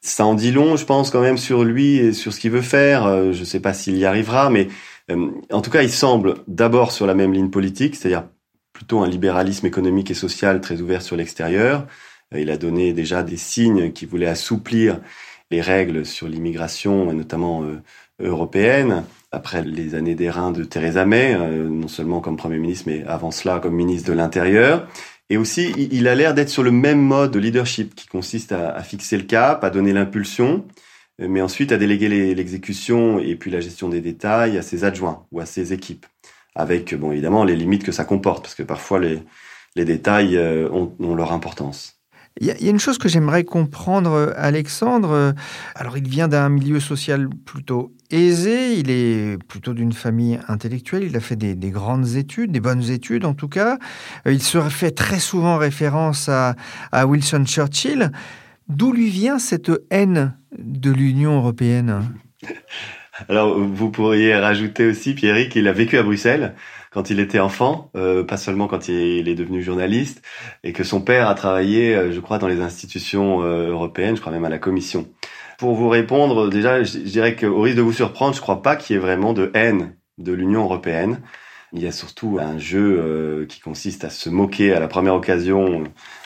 Ça 0.00 0.24
en 0.24 0.34
dit 0.34 0.52
long, 0.52 0.76
je 0.76 0.84
pense, 0.84 1.10
quand 1.10 1.20
même 1.20 1.38
sur 1.38 1.64
lui 1.64 1.96
et 1.96 2.12
sur 2.12 2.32
ce 2.32 2.40
qu'il 2.40 2.50
veut 2.50 2.62
faire. 2.62 3.04
Euh, 3.06 3.32
je 3.32 3.40
ne 3.40 3.44
sais 3.44 3.60
pas 3.60 3.74
s'il 3.74 3.96
y 3.98 4.06
arrivera, 4.06 4.48
mais 4.48 4.68
en 5.10 5.60
tout 5.60 5.70
cas, 5.70 5.82
il 5.82 5.90
semble 5.90 6.36
d'abord 6.46 6.92
sur 6.92 7.06
la 7.06 7.14
même 7.14 7.32
ligne 7.32 7.50
politique, 7.50 7.96
c'est-à-dire 7.96 8.24
plutôt 8.72 9.00
un 9.00 9.08
libéralisme 9.08 9.66
économique 9.66 10.10
et 10.10 10.14
social 10.14 10.60
très 10.60 10.80
ouvert 10.80 11.02
sur 11.02 11.16
l'extérieur. 11.16 11.86
Il 12.36 12.50
a 12.50 12.56
donné 12.56 12.92
déjà 12.92 13.22
des 13.22 13.38
signes 13.38 13.92
qui 13.92 14.04
voulait 14.04 14.26
assouplir 14.26 15.00
les 15.50 15.60
règles 15.62 16.04
sur 16.04 16.28
l'immigration, 16.28 17.10
notamment 17.12 17.62
euh, 17.62 17.80
européenne, 18.20 19.04
après 19.32 19.62
les 19.62 19.94
années 19.94 20.14
d'airain 20.14 20.50
de 20.50 20.64
Theresa 20.64 21.06
May, 21.06 21.34
euh, 21.34 21.68
non 21.68 21.88
seulement 21.88 22.20
comme 22.20 22.36
Premier 22.36 22.58
ministre, 22.58 22.84
mais 22.86 23.02
avant 23.06 23.30
cela 23.30 23.58
comme 23.60 23.74
ministre 23.74 24.08
de 24.08 24.14
l'Intérieur. 24.14 24.86
Et 25.30 25.36
aussi, 25.36 25.74
il 25.76 26.08
a 26.08 26.14
l'air 26.14 26.34
d'être 26.34 26.48
sur 26.48 26.62
le 26.62 26.70
même 26.70 27.00
mode 27.00 27.32
de 27.32 27.38
leadership 27.38 27.94
qui 27.94 28.06
consiste 28.06 28.52
à, 28.52 28.82
fixer 28.82 29.18
le 29.18 29.24
cap, 29.24 29.62
à 29.62 29.68
donner 29.68 29.92
l'impulsion, 29.92 30.64
mais 31.18 31.40
ensuite 31.40 31.72
à 31.72 31.78
déléguer 31.78 32.34
l'exécution 32.34 33.18
et 33.18 33.34
puis 33.34 33.50
la 33.50 33.60
gestion 33.60 33.88
des 33.88 34.00
détails 34.00 34.56
à 34.56 34.62
ses 34.62 34.84
adjoints 34.84 35.24
ou 35.32 35.40
à 35.40 35.46
ses 35.46 35.72
équipes, 35.72 36.06
avec 36.54 36.94
bon 36.94 37.12
évidemment 37.12 37.44
les 37.44 37.56
limites 37.56 37.84
que 37.84 37.92
ça 37.92 38.04
comporte, 38.04 38.42
parce 38.42 38.54
que 38.54 38.62
parfois 38.62 39.00
les, 39.00 39.20
détails 39.74 40.36
euh, 40.36 40.68
ont, 40.70 41.14
leur 41.14 41.32
importance. 41.32 41.94
Il 42.40 42.46
y, 42.46 42.50
a 42.50 42.70
une 42.70 42.78
chose 42.78 42.98
que 42.98 43.08
j'aimerais 43.08 43.42
comprendre, 43.42 44.32
Alexandre. 44.36 45.34
Alors, 45.74 45.98
il 45.98 46.06
vient 46.08 46.28
d'un 46.28 46.48
milieu 46.48 46.78
social 46.78 47.28
plutôt 47.28 47.92
aisé, 48.10 48.74
il 48.74 48.90
est 48.90 49.42
plutôt 49.48 49.74
d'une 49.74 49.92
famille 49.92 50.38
intellectuelle, 50.46 51.02
il 51.02 51.16
a 51.16 51.20
fait 51.20 51.34
des, 51.34 51.70
grandes 51.70 52.14
études, 52.14 52.52
des 52.52 52.60
bonnes 52.60 52.90
études 52.90 53.24
en 53.24 53.34
tout 53.34 53.48
cas. 53.48 53.78
Euh, 54.26 54.32
il 54.32 54.42
se 54.42 54.60
fait 54.68 54.92
très 54.92 55.18
souvent 55.18 55.56
référence 55.56 56.28
à 56.28 56.54
Wilson 57.06 57.44
Churchill. 57.44 58.12
D'où 58.68 58.92
lui 58.92 59.08
vient 59.08 59.38
cette 59.38 59.70
haine 59.90 60.36
de 60.58 60.90
l'Union 60.90 61.36
européenne? 61.36 62.02
Alors, 63.28 63.58
vous 63.58 63.90
pourriez 63.90 64.36
rajouter 64.36 64.86
aussi, 64.86 65.14
Pierrick, 65.14 65.50
qu'il 65.52 65.66
a 65.68 65.72
vécu 65.72 65.98
à 65.98 66.02
Bruxelles 66.02 66.54
quand 66.90 67.10
il 67.10 67.20
était 67.20 67.40
enfant, 67.40 67.90
euh, 67.96 68.24
pas 68.24 68.36
seulement 68.36 68.66
quand 68.66 68.88
il 68.88 69.28
est 69.28 69.34
devenu 69.34 69.62
journaliste, 69.62 70.22
et 70.64 70.72
que 70.72 70.84
son 70.84 71.00
père 71.00 71.28
a 71.28 71.34
travaillé, 71.34 71.94
euh, 71.94 72.12
je 72.12 72.20
crois, 72.20 72.38
dans 72.38 72.48
les 72.48 72.60
institutions 72.60 73.42
euh, 73.42 73.70
européennes, 73.70 74.16
je 74.16 74.20
crois 74.20 74.32
même 74.32 74.44
à 74.44 74.48
la 74.48 74.58
Commission. 74.58 75.08
Pour 75.58 75.74
vous 75.74 75.88
répondre, 75.88 76.48
déjà, 76.48 76.82
je, 76.84 76.98
dirais 76.98 77.36
qu'au 77.36 77.60
risque 77.60 77.76
de 77.76 77.82
vous 77.82 77.92
surprendre, 77.92 78.34
je 78.34 78.40
crois 78.40 78.62
pas 78.62 78.76
qu'il 78.76 78.94
y 78.94 78.96
ait 78.96 79.02
vraiment 79.02 79.32
de 79.32 79.50
haine 79.54 79.96
de 80.18 80.32
l'Union 80.32 80.62
européenne. 80.62 81.20
Il 81.72 81.82
y 81.82 81.86
a 81.86 81.92
surtout 81.92 82.38
un 82.40 82.58
jeu 82.58 83.46
qui 83.48 83.60
consiste 83.60 84.04
à 84.04 84.10
se 84.10 84.30
moquer 84.30 84.72
à 84.72 84.80
la 84.80 84.88
première 84.88 85.14
occasion 85.14 85.84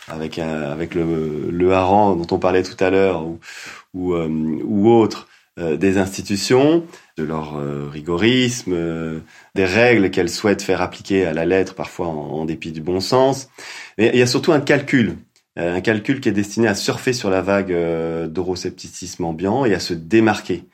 avec 0.08 0.38
avec 0.38 0.94
le, 0.94 1.50
le 1.50 1.68
dont 1.68 2.26
on 2.30 2.38
parlait 2.38 2.62
tout 2.62 2.76
à 2.82 2.90
l'heure 2.90 3.26
ou 3.26 3.40
ou, 3.92 4.14
ou 4.14 4.88
autre 4.88 5.28
des 5.58 5.98
institutions 5.98 6.86
de 7.16 7.24
leur 7.24 7.56
euh, 7.56 7.88
rigorisme, 7.90 8.72
euh, 8.74 9.20
des 9.54 9.64
règles 9.64 10.10
qu'elles 10.10 10.30
souhaitent 10.30 10.62
faire 10.62 10.80
appliquer 10.80 11.26
à 11.26 11.32
la 11.32 11.44
lettre, 11.44 11.74
parfois 11.74 12.06
en, 12.06 12.44
dépit 12.44 12.72
du 12.72 12.80
bon 12.80 13.00
sens. 13.00 13.48
Mais 13.98 14.10
il 14.12 14.18
y 14.18 14.22
a 14.22 14.26
surtout 14.26 14.52
un 14.52 14.60
calcul, 14.60 15.16
euh, 15.58 15.76
un 15.76 15.80
calcul 15.80 16.20
qui 16.20 16.28
est 16.28 16.32
destiné 16.32 16.68
à 16.68 16.74
surfer 16.74 17.12
sur 17.12 17.30
la 17.30 17.42
vague 17.42 17.72
d'euroscepticisme 18.28 19.24
ambiant 19.24 19.64
et 19.64 19.74
à 19.74 19.80
se 19.80 19.94
démarquer. 19.94 20.64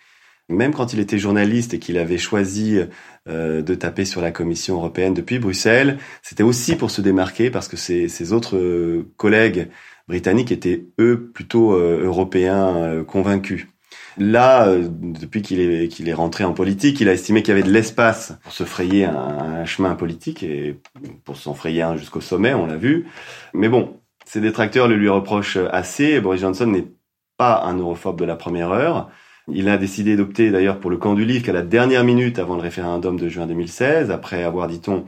Même 0.48 0.72
quand 0.72 0.94
il 0.94 1.00
était 1.00 1.18
journaliste 1.18 1.74
et 1.74 1.78
qu'il 1.78 1.98
avait 1.98 2.16
choisi 2.16 2.78
de 3.28 3.74
taper 3.74 4.04
sur 4.04 4.20
la 4.20 4.30
Commission 4.30 4.76
européenne 4.76 5.14
depuis 5.14 5.38
Bruxelles, 5.38 5.98
c'était 6.22 6.42
aussi 6.42 6.76
pour 6.76 6.90
se 6.90 7.00
démarquer 7.00 7.50
parce 7.50 7.68
que 7.68 7.76
ses, 7.76 8.08
ses 8.08 8.32
autres 8.32 9.04
collègues 9.16 9.68
britanniques 10.08 10.50
étaient 10.50 10.86
eux 10.98 11.30
plutôt 11.32 11.72
européens 11.72 13.04
convaincus. 13.06 13.66
Là, 14.18 14.66
euh, 14.66 14.88
depuis 14.90 15.42
qu'il 15.42 15.60
est, 15.60 16.00
est 16.00 16.12
rentré 16.12 16.44
en 16.44 16.52
politique, 16.52 17.00
il 17.00 17.08
a 17.08 17.12
estimé 17.12 17.42
qu'il 17.42 17.54
y 17.54 17.56
avait 17.56 17.66
de 17.66 17.72
l'espace 17.72 18.34
pour 18.42 18.52
se 18.52 18.64
frayer 18.64 19.04
un, 19.04 19.64
chemin 19.64 19.94
politique 19.94 20.42
et 20.42 20.80
pour 21.24 21.36
s'en 21.36 21.54
frayer 21.54 21.82
un 21.82 21.96
jusqu'au 21.96 22.20
sommet, 22.20 22.54
on 22.54 22.66
l'a 22.66 22.76
vu. 22.76 23.06
Mais 23.54 23.68
bon, 23.68 24.00
ses 24.24 24.40
détracteurs 24.40 24.88
le 24.88 24.96
lui 24.96 25.08
reprochent 25.08 25.58
assez. 25.70 26.20
Boris 26.20 26.40
Johnson 26.40 26.66
n'est 26.66 26.86
pas 27.36 27.62
un 27.64 27.76
europhobe 27.76 28.18
de 28.18 28.24
la 28.24 28.34
première 28.34 28.72
heure. 28.72 29.10
Il 29.52 29.68
a 29.68 29.78
décidé 29.78 30.16
d'opter 30.16 30.50
d'ailleurs 30.50 30.78
pour 30.78 30.90
le 30.90 30.96
camp 30.96 31.14
du 31.14 31.24
livre 31.24 31.44
qu'à 31.44 31.52
la 31.52 31.62
dernière 31.62 32.04
minute 32.04 32.38
avant 32.38 32.56
le 32.56 32.62
référendum 32.62 33.18
de 33.18 33.28
juin 33.28 33.46
2016, 33.46 34.10
après 34.10 34.42
avoir, 34.42 34.68
dit-on, 34.68 35.04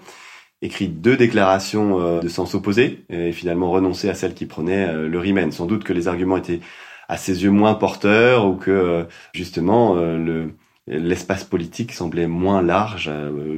écrit 0.63 0.89
deux 0.89 1.17
déclarations 1.17 2.01
euh, 2.01 2.21
de 2.21 2.29
sens 2.29 2.55
opposé 2.55 3.05
et 3.09 3.33
finalement 3.33 3.71
renoncé 3.71 4.09
à 4.09 4.15
celle 4.15 4.35
qui 4.35 4.47
prenait 4.47 4.89
euh, 4.89 5.09
le 5.09 5.19
Riemann. 5.19 5.53
Sans 5.53 5.67
doute 5.67 5.85
que 5.85 5.93
les 5.93 6.09
arguments 6.09 6.37
étaient 6.37 6.61
à 7.09 7.17
ses 7.17 7.43
yeux 7.43 7.51
moins 7.51 7.75
porteur 7.75 8.47
ou 8.47 8.55
que 8.55 8.71
euh, 8.71 9.05
justement 9.33 9.95
le 9.95 10.55
l'espace 10.87 11.45
politique 11.45 11.93
semblait 11.93 12.27
moins 12.27 12.63
large, 12.63 13.09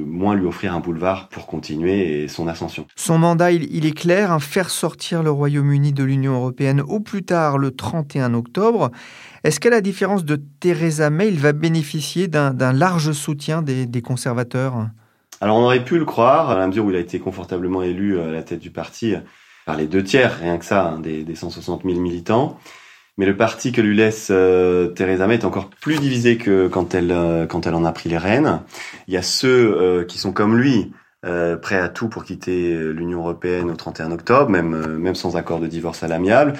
moins 0.05 0.35
lui 0.35 0.45
offrir 0.45 0.75
un 0.75 0.81
boulevard 0.81 1.29
pour 1.29 1.47
continuer 1.47 2.27
son 2.27 2.47
ascension. 2.47 2.85
Son 2.95 3.17
mandat, 3.17 3.51
il, 3.51 3.85
est 3.87 3.97
clair, 3.97 4.31
hein, 4.31 4.39
faire 4.39 4.69
sortir 4.69 5.23
le 5.23 5.31
Royaume-Uni 5.31 5.93
de 5.93 6.03
l'Union 6.03 6.35
européenne 6.35 6.81
au 6.81 6.99
plus 6.99 7.23
tard 7.23 7.57
le 7.57 7.71
31 7.71 8.35
octobre. 8.35 8.91
Est-ce 9.43 9.59
qu'à 9.59 9.69
la 9.69 9.81
différence 9.81 10.23
de 10.23 10.39
Theresa 10.59 11.09
May, 11.09 11.27
il 11.27 11.39
va 11.39 11.51
bénéficier 11.51 12.27
d'un 12.27 12.73
large 12.73 13.11
soutien 13.11 13.61
des, 13.61 14.01
conservateurs? 14.01 14.87
Alors 15.41 15.57
on 15.57 15.63
aurait 15.63 15.83
pu 15.83 15.99
le 15.99 16.05
croire, 16.05 16.49
à 16.49 16.57
la 16.57 16.67
mesure 16.67 16.85
où 16.85 16.91
il 16.91 16.95
a 16.95 16.99
été 16.99 17.19
confortablement 17.19 17.83
élu 17.83 18.19
à 18.19 18.31
la 18.31 18.43
tête 18.43 18.59
du 18.59 18.71
parti 18.71 19.15
par 19.65 19.75
les 19.75 19.87
deux 19.87 20.03
tiers, 20.03 20.39
rien 20.39 20.57
que 20.57 20.65
ça, 20.65 20.87
hein, 20.87 20.99
des, 20.99 21.23
des 21.23 21.35
160 21.35 21.83
000 21.83 21.99
militants. 21.99 22.57
Mais 23.17 23.25
le 23.25 23.37
parti 23.37 23.71
que 23.71 23.81
lui 23.81 23.95
laisse 23.95 24.29
euh, 24.31 24.87
Theresa 24.87 25.27
May 25.27 25.35
est 25.35 25.45
encore 25.45 25.69
plus 25.69 25.99
divisé 25.99 26.37
que 26.37 26.67
quand 26.67 26.95
elle 26.95 27.11
euh, 27.11 27.45
quand 27.45 27.67
elle 27.67 27.75
en 27.75 27.85
a 27.85 27.91
pris 27.91 28.09
les 28.09 28.17
rênes. 28.17 28.61
Il 29.07 29.13
y 29.13 29.17
a 29.17 29.21
ceux 29.21 29.77
euh, 29.77 30.03
qui 30.03 30.17
sont 30.17 30.31
comme 30.31 30.57
lui, 30.57 30.91
euh, 31.23 31.55
prêts 31.55 31.77
à 31.77 31.89
tout 31.89 32.09
pour 32.09 32.23
quitter 32.23 32.75
l'Union 32.75 33.19
européenne 33.19 33.69
au 33.69 33.75
31 33.75 34.11
octobre, 34.11 34.49
même 34.49 34.97
même 34.97 35.15
sans 35.15 35.37
accord 35.37 35.59
de 35.59 35.67
divorce 35.67 36.01
à 36.01 36.07
l'amiable. 36.07 36.53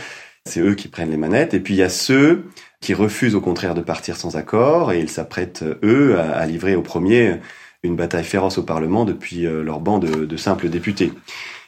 C'est 0.46 0.60
eux 0.60 0.76
qui 0.76 0.88
prennent 0.88 1.12
les 1.12 1.18
manettes. 1.18 1.54
Et 1.54 1.60
puis 1.60 1.74
il 1.74 1.78
y 1.78 1.84
a 1.84 1.90
ceux 1.90 2.46
qui 2.82 2.94
refusent 2.94 3.36
au 3.36 3.42
contraire 3.42 3.76
de 3.76 3.82
partir 3.82 4.18
sans 4.18 4.36
accord 4.36 4.92
et 4.92 5.00
ils 5.00 5.10
s'apprêtent 5.10 5.64
eux 5.84 6.20
à, 6.20 6.46
livrer 6.46 6.76
au 6.76 6.82
premier 6.82 7.38
une 7.82 7.96
bataille 7.96 8.24
féroce 8.24 8.58
au 8.58 8.64
Parlement 8.64 9.06
depuis 9.06 9.44
leur 9.44 9.80
banc 9.80 10.00
de, 10.00 10.38
simples 10.38 10.70
députés. 10.70 11.12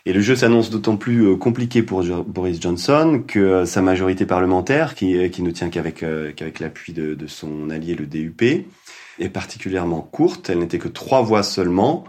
Et 0.07 0.13
le 0.13 0.21
jeu 0.21 0.35
s'annonce 0.35 0.69
d'autant 0.69 0.97
plus 0.97 1.25
euh, 1.25 1.35
compliqué 1.35 1.81
pour 1.81 2.03
Boris 2.03 2.61
Johnson 2.61 3.23
que 3.25 3.39
euh, 3.39 3.65
sa 3.65 3.81
majorité 3.81 4.27
parlementaire, 4.27 4.93
qui, 4.93 5.17
euh, 5.17 5.29
ne 5.39 5.49
tient 5.49 5.69
qu'avec 5.71 6.01
l'appui 6.59 6.93
de, 6.93 7.17
son 7.25 7.71
allié 7.71 7.95
le 7.95 8.05
DUP, 8.05 8.67
est 9.19 9.29
particulièrement 9.29 10.01
courte. 10.01 10.51
Elle 10.51 10.59
n'était 10.59 10.77
que 10.77 10.89
trois 10.89 11.23
voix 11.23 11.41
seulement 11.41 12.03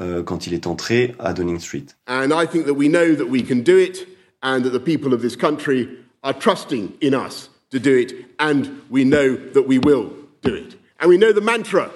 euh, 0.00 0.22
quand 0.22 0.46
il 0.46 0.54
est 0.54 0.66
entré 0.66 1.14
à 1.18 1.32
Downing 1.34 1.60
Street. 1.60 1.86
And 2.08 2.30
I 2.30 2.46
think 2.46 2.64
that 2.64 2.72
we 2.72 2.88
know 2.88 3.14
that 3.14 3.26
we 3.28 3.46
can 3.46 3.56
do 3.56 3.78
it, 3.78 4.08
and 4.42 4.62
that 4.62 4.70
the 4.70 4.82
people 4.82 5.12
of 5.12 5.20
this 5.20 5.36
country 5.36 5.88
are 6.24 6.32
trusting 6.32 6.98
in 7.00 7.14
us 7.14 7.48
to 7.70 7.78
do 7.78 7.96
it, 7.96 8.12
and 8.40 8.82
we 8.90 9.04
know 9.04 9.36
that 9.36 9.68
we 9.68 9.78
will 9.78 10.12
do 10.42 10.54
it. 10.54 10.74
And 10.98 11.08
we 11.08 11.18
know 11.18 11.32
the 11.32 11.40
mantra 11.40 11.90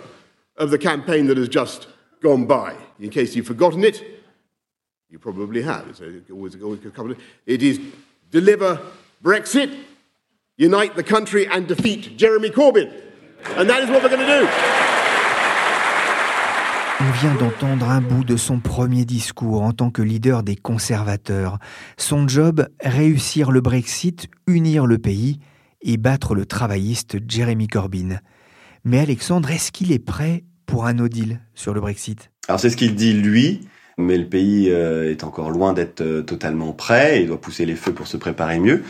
of 0.56 0.70
the 0.70 0.78
campaign 0.78 1.26
that 1.26 1.36
has 1.38 1.48
just 1.48 1.88
gone 2.20 2.46
by. 2.46 2.76
In 3.00 3.10
case 3.10 3.34
you've 3.34 3.46
forgotten 3.46 3.82
it, 3.84 4.04
You 5.10 5.18
probably 5.18 5.62
have. 5.62 5.88
It's 5.88 6.30
always, 6.30 6.60
always 6.60 6.84
a 6.84 6.90
couple 6.90 7.12
of, 7.12 7.18
it 7.46 7.62
is 7.62 7.80
deliver 8.30 8.78
Brexit, 9.22 9.84
unite 10.56 10.96
the 10.96 11.02
country, 11.02 11.46
and 11.46 11.66
defeat 11.66 12.18
Jeremy 12.18 12.50
Corbyn. 12.50 12.92
And 13.56 13.70
that 13.70 13.82
is 13.82 13.88
what 13.88 14.02
we're 14.02 14.10
going 14.10 14.26
to 14.26 14.40
do. 14.40 14.88
Vient 17.20 17.35
d'entendre 17.35 17.90
un 17.90 18.00
bout 18.00 18.22
de 18.22 18.37
son 18.37 18.61
premier 18.61 19.04
discours 19.04 19.62
en 19.62 19.72
tant 19.72 19.90
que 19.90 20.02
leader 20.02 20.44
des 20.44 20.54
conservateurs. 20.54 21.59
Son 21.96 22.28
job, 22.28 22.68
réussir 22.81 23.50
le 23.50 23.61
Brexit, 23.61 24.28
unir 24.46 24.87
le 24.87 24.98
pays 24.98 25.40
et 25.83 25.96
battre 25.96 26.37
le 26.37 26.46
travailliste 26.46 27.16
Jeremy 27.26 27.66
Corbyn. 27.66 28.20
Mais 28.85 29.00
Alexandre, 29.00 29.50
est-ce 29.50 29.72
qu'il 29.72 29.90
est 29.90 29.98
prêt 29.98 30.44
pour 30.66 30.87
un 30.87 30.92
no 30.92 31.09
deal 31.09 31.40
sur 31.54 31.74
le 31.74 31.81
Brexit? 31.81 32.31
Alors 32.46 32.61
c'est 32.61 32.70
ce 32.70 32.76
qu'il 32.76 32.94
dit 32.94 33.14
lui, 33.14 33.62
mais 33.96 34.16
le 34.16 34.26
pays 34.26 34.70
euh, 34.70 35.11
est 35.11 35.24
encore 35.24 35.50
loin 35.50 35.72
d'être 35.72 36.02
euh, 36.02 36.22
totalement 36.22 36.72
prêt. 36.72 37.22
Il 37.22 37.26
doit 37.26 37.40
pousser 37.40 37.66
les 37.66 37.74
feux 37.74 37.92
pour 37.92 38.07
se 38.07 38.16
préparer 38.16 38.61
mieux. 38.61 38.85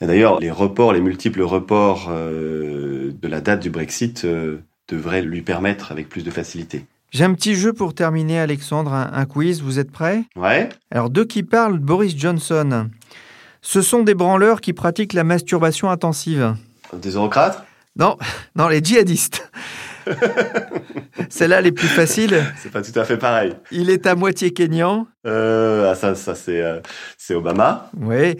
Et 0.00 0.06
d'ailleurs, 0.06 0.40
les 0.40 0.50
reports, 0.50 0.94
les 0.94 1.02
multiples 1.02 1.42
reports 1.42 2.08
euh, 2.10 3.12
de 3.20 3.28
la 3.28 3.42
date 3.42 3.60
du 3.60 3.68
Brexit 3.68 4.26
devraient 4.88 5.22
lui 5.22 5.42
permettre 5.42 5.92
avec 5.92 6.08
plus 6.08 6.24
de 6.24 6.30
facilité. 6.30 6.86
J'ai 7.14 7.22
un 7.22 7.32
petit 7.32 7.54
jeu 7.54 7.72
pour 7.72 7.94
terminer, 7.94 8.40
Alexandre, 8.40 8.92
un, 8.92 9.24
quiz. 9.24 9.62
Vous 9.62 9.78
êtes 9.78 9.92
prêts? 9.92 10.24
Ouais. 10.34 10.68
Alors, 10.90 11.10
de 11.10 11.22
qui 11.22 11.44
parle 11.44 11.78
Boris 11.78 12.18
Johnson? 12.18 12.90
Ce 13.62 13.82
sont 13.82 14.02
des 14.02 14.14
branleurs 14.14 14.60
qui 14.60 14.72
pratiquent 14.72 15.12
la 15.12 15.22
masturbation 15.22 15.88
intensive. 15.90 16.56
Des 16.92 17.10
eurocrates? 17.10 17.64
Non, 17.96 18.18
non, 18.56 18.66
les 18.66 18.82
djihadistes. 18.82 19.48
Celle-là, 21.28 21.60
les 21.60 21.70
plus 21.70 21.86
faciles. 21.86 22.42
C'est 22.60 22.72
pas 22.72 22.82
tout 22.82 22.98
à 22.98 23.04
fait 23.04 23.16
pareil. 23.16 23.54
Il 23.70 23.90
est 23.90 24.08
à 24.08 24.16
moitié 24.16 24.50
kényan. 24.50 25.06
Euh, 25.24 25.92
ah, 25.92 25.94
ça, 25.94 26.16
ça 26.16 26.34
c'est, 26.34 26.60
euh, 26.60 26.80
c'est 27.16 27.36
Obama. 27.36 27.90
Oui. 27.96 28.36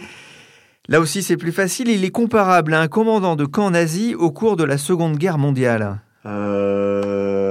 Là 0.89 0.99
aussi, 0.99 1.23
c'est 1.23 1.37
plus 1.37 1.53
facile. 1.53 1.91
Il 1.91 2.05
est 2.05 2.11
comparable 2.11 2.75
à 2.75 2.81
un 2.81 2.89
commandant 2.89 3.37
de 3.37 3.45
camp 3.45 3.71
nazi 3.71 4.17
au 4.17 4.33
cours 4.33 4.57
de 4.57 4.65
la 4.65 4.79
Seconde 4.79 5.17
Guerre 5.17 5.39
mondiale. 5.39 6.01
Euh... 6.27 7.44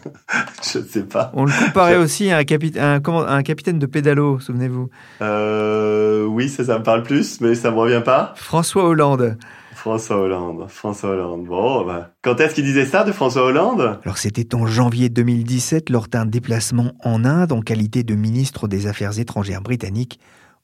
Je 0.72 0.78
ne 0.78 0.84
sais 0.84 1.02
pas. 1.02 1.30
On 1.34 1.44
le 1.44 1.52
comparait 1.66 1.96
aussi 1.96 2.30
à 2.30 2.38
un, 2.38 3.00
un, 3.04 3.42
capitaine 3.42 3.78
de 3.78 3.86
pédalo, 3.86 4.40
souvenez-vous. 4.40 4.88
Euh, 5.20 6.24
oui, 6.24 6.48
ça, 6.48 6.64
ça 6.64 6.78
me 6.78 6.84
parle 6.84 7.02
plus, 7.02 7.40
mais 7.40 7.54
ça 7.54 7.70
me 7.70 7.76
revient 7.76 8.02
pas. 8.04 8.32
François 8.36 8.84
Hollande. 8.84 9.36
François 9.74 10.18
Hollande, 10.18 10.66
François 10.68 11.10
Hollande. 11.10 11.46
Bon, 11.46 11.84
bah, 11.84 12.12
quand 12.22 12.38
est-ce 12.38 12.54
qu'il 12.54 12.64
disait 12.64 12.86
ça 12.86 13.02
de 13.02 13.10
François 13.10 13.42
Hollande? 13.42 13.98
Alors 14.04 14.16
c'était 14.16 14.54
en 14.54 14.64
janvier 14.64 15.08
2017 15.08 15.90
lors 15.90 16.06
d'un 16.06 16.24
déplacement 16.24 16.92
en 17.02 17.24
Inde 17.24 17.50
en 17.50 17.62
qualité 17.62 18.04
de 18.04 18.14
ministre 18.14 18.68
des 18.68 18.86
Affaires 18.86 19.18
étrangères 19.18 19.60
britannique 19.60 20.20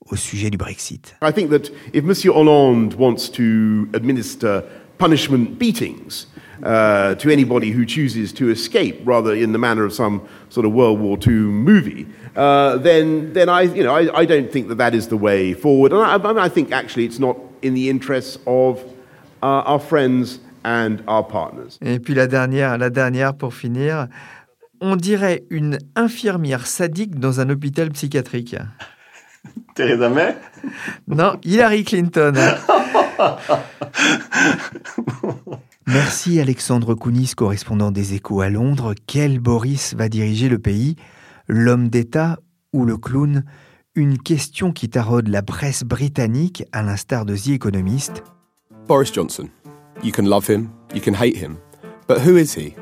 au 0.09 0.14
sujet 0.14 0.51
du 0.51 0.57
Brexit. 0.57 1.17
I 1.21 1.33
think 1.33 1.51
that 1.51 1.73
if 1.93 2.05
Monsieur 2.05 2.31
Hollande 2.31 2.95
wants 2.97 3.29
to 3.33 3.88
administer 3.93 4.61
punishment 4.99 5.59
beatings 5.59 6.29
uh, 6.62 7.14
to 7.16 7.31
anybody 7.31 7.71
who 7.71 7.85
chooses 7.85 8.33
to 8.35 8.51
escape, 8.51 9.01
rather 9.05 9.35
in 9.35 9.53
the 9.53 9.59
manner 9.59 9.85
of 9.85 9.92
some 9.92 10.27
sort 10.49 10.66
of 10.66 10.73
World 10.73 11.01
War 11.01 11.18
II 11.27 11.33
movie, 11.33 12.07
uh, 12.37 12.77
then 12.79 13.33
then 13.33 13.49
I 13.49 13.62
you 13.62 13.83
know 13.83 13.94
I, 13.94 14.21
I 14.21 14.25
don't 14.25 14.51
think 14.51 14.68
that 14.68 14.79
that 14.79 14.94
is 14.94 15.09
the 15.09 15.16
way 15.16 15.55
forward, 15.55 15.92
and 15.92 16.03
I, 16.03 16.44
I 16.44 16.49
think 16.49 16.73
actually 16.73 17.05
it's 17.05 17.18
not 17.18 17.37
in 17.62 17.75
the 17.75 17.90
interests 17.90 18.38
of 18.47 18.83
uh, 19.42 19.62
our 19.66 19.81
friends 19.81 20.40
and 20.64 21.03
our 21.07 21.25
partners. 21.25 21.79
Et 21.81 21.99
puis 21.99 22.14
la 22.14 22.27
dernière, 22.27 22.79
la 22.79 22.90
dernière 22.90 23.35
pour 23.35 23.55
finir, 23.55 24.09
on 24.81 24.97
dirait 24.97 25.44
une 25.51 25.79
infirmière 25.97 26.66
sadique 26.66 27.18
dans 27.18 27.40
un 27.40 27.51
hôpital 27.51 27.90
psychiatrique. 27.90 28.57
Theresa 29.75 30.09
May 30.09 30.35
Non, 31.07 31.38
Hillary 31.44 31.85
Clinton. 31.85 32.35
Merci 35.90 36.38
Alexandre 36.38 36.94
Kounis, 36.94 37.33
correspondant 37.35 37.90
des 37.90 38.12
Échos 38.12 38.42
à 38.42 38.51
Londres. 38.51 38.94
Quel 39.07 39.38
Boris 39.38 39.94
va 39.94 40.11
diriger 40.11 40.51
le 40.51 40.59
pays? 40.59 40.96
L'homme 41.46 41.88
d'État 41.88 42.37
ou 42.74 42.85
le 42.85 42.98
clown? 42.98 43.42
Une 43.94 44.18
question 44.18 44.70
qui 44.70 44.90
taraude 44.90 45.29
la 45.29 45.40
presse 45.40 45.85
britannique, 45.85 46.62
à 46.72 46.83
l'instar 46.83 47.24
de 47.24 47.35
The 47.35 47.53
Economist. 47.53 48.22
Boris 48.87 49.11
Johnson. 49.14 49.48
You 50.05 50.12
can 50.12 50.24
love 50.24 50.46
him, 50.46 50.68
you 50.94 51.01
can 51.01 51.14
hate 51.14 51.38
him, 51.38 51.57
but 52.07 52.18
who 52.18 52.37
is 52.37 52.55
he? 52.55 52.74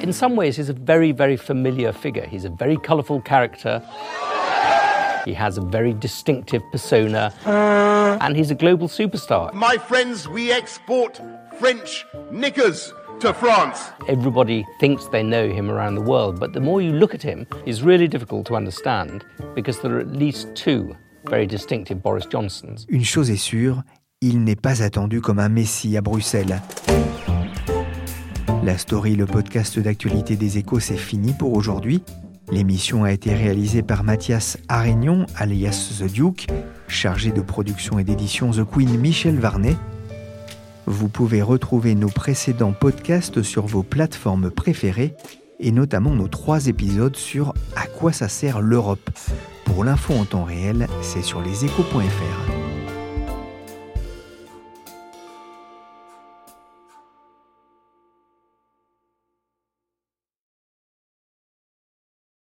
In 0.00 0.12
some 0.12 0.36
ways, 0.36 0.56
he's 0.56 0.70
a 0.70 0.76
very, 0.86 1.10
very 1.10 1.36
familiar 1.36 1.92
figure. 1.92 2.28
He's 2.30 2.44
a 2.44 2.50
very 2.56 2.76
colourful 2.76 3.22
character. 3.22 3.82
He 5.24 5.34
has 5.34 5.58
a 5.58 5.60
very 5.60 5.94
distinctive 5.94 6.62
persona. 6.70 7.32
And 7.44 8.36
he's 8.36 8.50
a 8.50 8.54
global 8.54 8.88
superstar. 8.88 9.52
My 9.52 9.76
friends, 9.76 10.28
we 10.28 10.52
export 10.52 11.20
French 11.60 12.06
knickers 12.32 12.94
to 13.20 13.34
France. 13.34 13.92
Everybody 14.08 14.64
thinks 14.80 15.06
they 15.08 15.22
know 15.22 15.46
him 15.46 15.70
around 15.70 15.94
the 15.94 16.00
world, 16.00 16.40
but 16.40 16.54
the 16.54 16.60
more 16.60 16.80
you 16.80 16.90
look 16.90 17.14
at 17.14 17.22
him, 17.22 17.46
he's 17.66 17.82
really 17.82 18.08
difficult 18.08 18.46
to 18.46 18.56
understand 18.56 19.26
because 19.54 19.80
there 19.82 19.94
are 19.94 20.00
at 20.00 20.10
least 20.10 20.48
two 20.54 20.96
very 21.26 21.46
distinctive 21.46 22.00
Boris 22.02 22.24
Johnsons. 22.30 22.86
Une 22.88 23.04
chose 23.04 23.30
est 23.30 23.36
sûre, 23.36 23.82
il 24.22 24.42
n'est 24.42 24.56
pas 24.56 24.82
attendu 24.82 25.20
comme 25.20 25.38
un 25.38 25.50
messie 25.50 25.98
à 25.98 26.00
Bruxelles. 26.00 26.62
La 28.64 28.78
story, 28.78 29.14
le 29.14 29.26
podcast 29.26 29.78
d'actualité 29.78 30.36
des 30.36 30.56
échos, 30.56 30.80
c'est 30.80 30.96
fini 30.96 31.34
pour 31.34 31.52
aujourd'hui. 31.52 32.02
L'émission 32.50 33.04
a 33.04 33.12
été 33.12 33.34
réalisée 33.34 33.82
par 33.82 34.02
Mathias 34.02 34.56
Arignon, 34.68 35.26
alias 35.36 35.98
The 36.00 36.10
Duke, 36.10 36.46
chargé 36.88 37.32
de 37.32 37.42
production 37.42 37.98
et 37.98 38.04
d'édition 38.04 38.50
The 38.50 38.64
Queen 38.64 38.98
Michel 38.98 39.38
Varnet. 39.38 39.76
Vous 40.90 41.08
pouvez 41.08 41.40
retrouver 41.40 41.94
nos 41.94 42.08
précédents 42.08 42.72
podcasts 42.72 43.42
sur 43.42 43.64
vos 43.64 43.84
plateformes 43.84 44.50
préférées 44.50 45.14
et 45.60 45.70
notamment 45.70 46.10
nos 46.10 46.26
trois 46.26 46.66
épisodes 46.66 47.14
sur 47.14 47.54
À 47.76 47.86
quoi 47.86 48.12
ça 48.12 48.28
sert 48.28 48.60
l'Europe. 48.60 49.08
Pour 49.64 49.84
l'info 49.84 50.14
en 50.14 50.24
temps 50.24 50.42
réel, 50.42 50.88
c'est 51.00 51.22
sur 51.22 51.42
leséchos.fr. 51.42 52.59